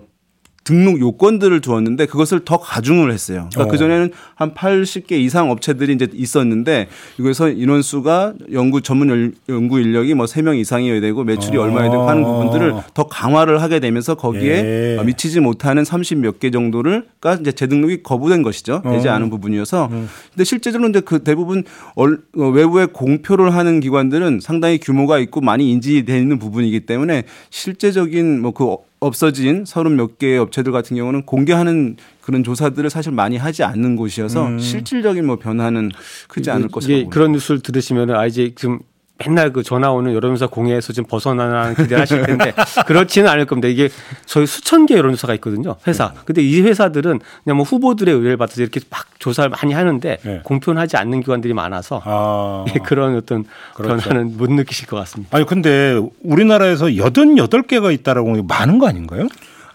등록 0.64 1.00
요건들을 1.00 1.60
두었는데 1.60 2.06
그것을 2.06 2.40
더 2.44 2.58
가중을 2.58 3.10
했어요. 3.12 3.48
그러니까 3.52 3.62
어. 3.62 3.66
그 3.72 3.78
전에는 3.78 4.10
한 4.36 4.54
80개 4.54 5.12
이상 5.12 5.50
업체들이 5.50 5.94
이제 5.94 6.06
있었는데 6.12 6.88
이거에서 7.18 7.48
인원수가 7.50 8.34
연구 8.52 8.80
전문 8.80 9.10
연- 9.10 9.34
연구 9.48 9.80
인력이 9.80 10.14
뭐 10.14 10.26
3명 10.26 10.56
이상이어야 10.58 11.00
되고 11.00 11.24
매출이 11.24 11.56
어. 11.58 11.62
얼마여야 11.62 11.90
되고 11.90 12.08
하는 12.08 12.22
부분들을 12.22 12.74
더 12.94 13.04
강화를 13.08 13.60
하게 13.60 13.80
되면서 13.80 14.14
거기에 14.14 14.96
예. 14.98 15.02
미치지 15.04 15.40
못하는 15.40 15.82
30몇 15.82 16.38
개 16.38 16.50
정도를가 16.50 17.34
이제 17.40 17.50
재등록이 17.52 18.02
거부된 18.04 18.42
것이죠. 18.42 18.82
되지 18.84 19.08
어. 19.08 19.12
않은 19.14 19.30
부분이어서 19.30 19.88
음. 19.90 20.08
근데 20.32 20.44
실제로는 20.44 20.90
이제 20.90 21.00
그 21.00 21.24
대부분 21.24 21.64
얼- 21.96 22.20
어, 22.36 22.46
외부에 22.48 22.86
공표를 22.86 23.54
하는 23.54 23.80
기관들은 23.80 24.38
상당히 24.40 24.78
규모가 24.78 25.18
있고 25.18 25.40
많이 25.40 25.70
인지되어 25.72 26.16
있는 26.16 26.38
부분이기 26.38 26.80
때문에 26.86 27.24
실제적인 27.50 28.40
뭐그 28.42 28.76
없어진 29.02 29.64
서른 29.64 29.96
몇 29.96 30.18
개의 30.18 30.38
업체들 30.38 30.72
같은 30.72 30.96
경우는 30.96 31.26
공개하는 31.26 31.96
그런 32.20 32.44
조사들을 32.44 32.88
사실 32.88 33.12
많이 33.12 33.36
하지 33.36 33.64
않는 33.64 33.96
곳이어서 33.96 34.46
음. 34.46 34.58
실질적인 34.58 35.26
뭐 35.26 35.36
변화는 35.36 35.90
크지 36.28 36.50
않을 36.50 36.68
것이라고 36.68 36.92
이게 36.92 37.04
봅니다. 37.04 37.14
그런 37.14 37.32
뉴스를 37.32 37.60
들으시면 37.60 38.10
아 38.10 38.26
이제 38.26 38.52
지금 38.54 38.78
맨날 39.26 39.52
그 39.52 39.62
전화 39.62 39.90
오는 39.90 40.12
여론조사 40.14 40.48
공해에서 40.48 40.92
좀 40.92 41.04
벗어나는 41.04 41.74
기대 41.74 41.94
하실 41.96 42.22
텐데 42.22 42.52
그렇지는 42.86 43.28
않을 43.30 43.46
겁니다. 43.46 43.68
이게 43.68 43.88
저희 44.26 44.46
수천 44.46 44.86
개 44.86 44.96
여론조사가 44.96 45.34
있거든요. 45.34 45.76
회사. 45.86 46.12
근데 46.24 46.42
이 46.42 46.60
회사들은 46.62 47.20
그냥 47.44 47.56
뭐 47.56 47.64
후보들의 47.64 48.12
의뢰를 48.14 48.36
받아서 48.36 48.62
이렇게 48.62 48.80
막 48.90 49.06
조사를 49.18 49.50
많이 49.50 49.72
하는데 49.72 50.18
네. 50.22 50.40
공표는 50.44 50.80
하지 50.80 50.96
않는 50.96 51.20
기관들이 51.20 51.54
많아서 51.54 52.02
아. 52.04 52.64
예, 52.74 52.78
그런 52.80 53.16
어떤 53.16 53.44
그렇죠. 53.74 54.08
변화는 54.08 54.36
못 54.36 54.50
느끼실 54.50 54.86
것 54.86 54.96
같습니다. 54.98 55.36
아니 55.36 55.46
근데 55.46 56.00
우리나라에서 56.22 56.86
88개가 56.86 57.92
있다라고 57.92 58.28
하는 58.30 58.40
게 58.42 58.46
많은 58.48 58.78
거 58.78 58.88
아닌가요? 58.88 59.28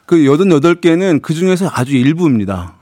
그 0.05 0.15
88개는 0.17 1.21
그 1.21 1.33
중에서 1.33 1.69
아주 1.73 1.95
일부입니다. 1.95 2.73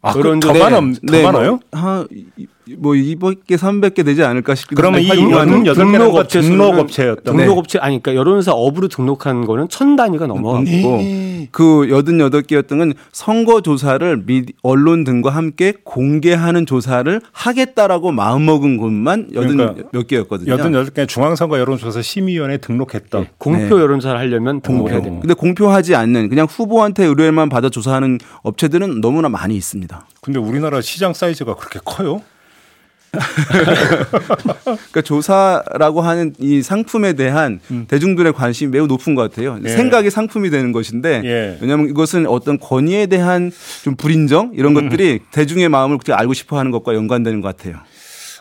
아, 0.00 0.12
그런 0.12 0.38
더 0.38 0.52
네. 0.52 0.60
많아, 0.60 0.80
더 0.80 0.92
네, 1.02 1.22
많아요? 1.22 1.60
뭐, 1.72 1.80
한, 1.80 2.06
이- 2.12 2.46
뭐 2.76 2.92
200개, 2.92 3.52
300개 3.52 4.04
되지 4.04 4.22
않을까 4.22 4.54
싶기도 4.54 4.80
그러면 4.80 5.00
이 5.02 5.08
여덟 5.08 5.74
등록업체 5.74 6.40
등록업체였던 6.40 7.36
네. 7.36 7.42
등록업체 7.44 7.78
아니 7.78 8.02
그러니까 8.02 8.20
여론조사 8.20 8.52
업으로 8.52 8.88
등록한 8.88 9.46
거는 9.46 9.68
천 9.68 9.96
단위가 9.96 10.26
넘어. 10.26 10.62
있고 10.62 10.98
그 11.50 11.86
88개였던 11.88 12.78
건 12.78 12.92
선거 13.12 13.60
조사를 13.60 14.24
미 14.26 14.44
언론 14.62 15.04
등과 15.04 15.30
함께 15.30 15.72
공개하는 15.84 16.66
조사를 16.66 17.20
하겠다라고 17.32 18.12
마음먹은 18.12 18.76
곳만 18.76 19.28
여든 19.34 19.56
그러니까 19.56 19.88
몇 19.92 20.06
개였거든요. 20.06 20.56
88개 20.56 21.08
중앙선거 21.08 21.58
여론조사 21.58 22.02
심의위원회 22.02 22.58
등록했던 22.58 23.22
네. 23.22 23.30
공표 23.38 23.76
네. 23.76 23.82
여론조사를 23.82 24.18
하려면 24.18 24.60
등록해야 24.60 25.02
됩니다. 25.02 25.20
근데 25.22 25.34
공표하지 25.34 25.94
않는 25.94 26.28
그냥 26.28 26.46
후보한테 26.48 27.04
의뢰만 27.04 27.48
받아 27.48 27.68
조사하는 27.68 28.18
업체들은 28.42 29.00
너무나 29.00 29.28
많이 29.28 29.56
있습니다. 29.56 30.06
근데 30.20 30.38
우리나라 30.38 30.80
시장 30.80 31.12
사이즈가 31.12 31.54
그렇게 31.54 31.80
커요? 31.84 32.22
그러니까 34.64 35.00
조사라고 35.02 36.00
하는 36.02 36.34
이 36.38 36.62
상품에 36.62 37.14
대한 37.14 37.60
대중들의 37.88 38.32
관심이 38.32 38.70
매우 38.70 38.86
높은 38.86 39.14
것 39.14 39.22
같아요. 39.30 39.54
음. 39.54 39.62
예. 39.64 39.68
생각이 39.70 40.10
상품이 40.10 40.50
되는 40.50 40.72
것인데 40.72 41.22
예. 41.24 41.58
왜냐하면 41.60 41.88
이것은 41.88 42.26
어떤 42.26 42.58
권위에 42.58 43.06
대한 43.06 43.50
좀 43.82 43.96
불인정 43.96 44.52
이런 44.54 44.76
음. 44.76 44.88
것들이 44.88 45.20
대중의 45.32 45.68
마음을 45.68 45.98
그렇게 45.98 46.12
알고 46.12 46.34
싶어하는 46.34 46.70
것과 46.70 46.94
연관되는 46.94 47.40
것 47.40 47.56
같아요. 47.56 47.76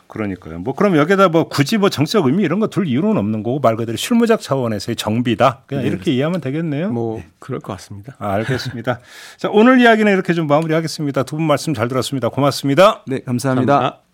그러니까요. 0.08 0.60
뭐 0.60 0.74
그럼 0.74 0.96
여기다 0.96 1.28
뭐 1.28 1.50
굳이 1.50 1.78
뭐 1.78 1.90
정치적 1.90 2.26
의미 2.28 2.44
이런 2.44 2.60
거 2.60 2.68
둘 2.68 2.88
이유는 2.88 3.18
없는 3.18 3.44
거고 3.44 3.60
말 3.60 3.76
그대로 3.76 3.98
실무적 3.98 4.40
차원에서의 4.42 4.96
정비다. 4.96 5.64
그냥 5.68 5.86
이렇게 5.86 6.14
이해하면 6.14 6.40
되겠네요. 6.40 6.92
뭐 6.92 7.22
그럴 7.40 7.60
것 7.60 7.74
같습니다. 7.74 8.16
아, 8.20 8.32
알겠습니다. 8.36 9.00
자, 9.38 9.50
오늘 9.52 9.82
이야기는 9.82 10.12
이렇게 10.12 10.34
좀 10.34 10.48
마무리하겠습니다. 10.48 11.24
두 11.24 11.36
분 11.38 11.46
말씀 11.46 11.74
잘 11.74 11.88
들었습니다. 11.90 12.30
고맙습니다. 12.30 13.04
네, 13.06 13.20
감사합니다. 13.20 13.74
감사합니다. 13.74 14.07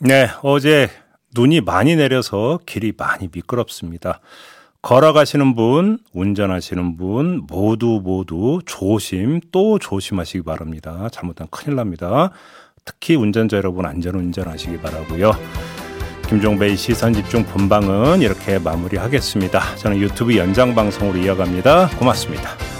네, 0.00 0.28
어제 0.42 0.88
눈이 1.34 1.60
많이 1.62 1.96
내려서 1.96 2.60
길이 2.66 2.92
많이 2.96 3.28
미끄럽습니다. 3.32 4.20
걸어가시는 4.80 5.56
분, 5.56 5.98
운전하시는 6.12 6.96
분 6.96 7.46
모두 7.48 8.00
모두 8.02 8.60
조심 8.64 9.40
또 9.50 9.80
조심하시기 9.80 10.44
바랍니다. 10.44 11.08
잘못하면 11.10 11.48
큰일 11.50 11.74
납니다. 11.74 12.30
특히 12.84 13.16
운전자 13.16 13.56
여러분 13.56 13.86
안전 13.86 14.14
운전하시기 14.14 14.78
바라고요. 14.78 15.32
김종배의 16.28 16.76
시선 16.76 17.12
집중 17.12 17.44
본방은 17.44 18.22
이렇게 18.22 18.60
마무리하겠습니다. 18.60 19.76
저는 19.76 19.98
유튜브 19.98 20.36
연장 20.36 20.76
방송으로 20.76 21.18
이어갑니다. 21.18 21.88
고맙습니다. 21.98 22.77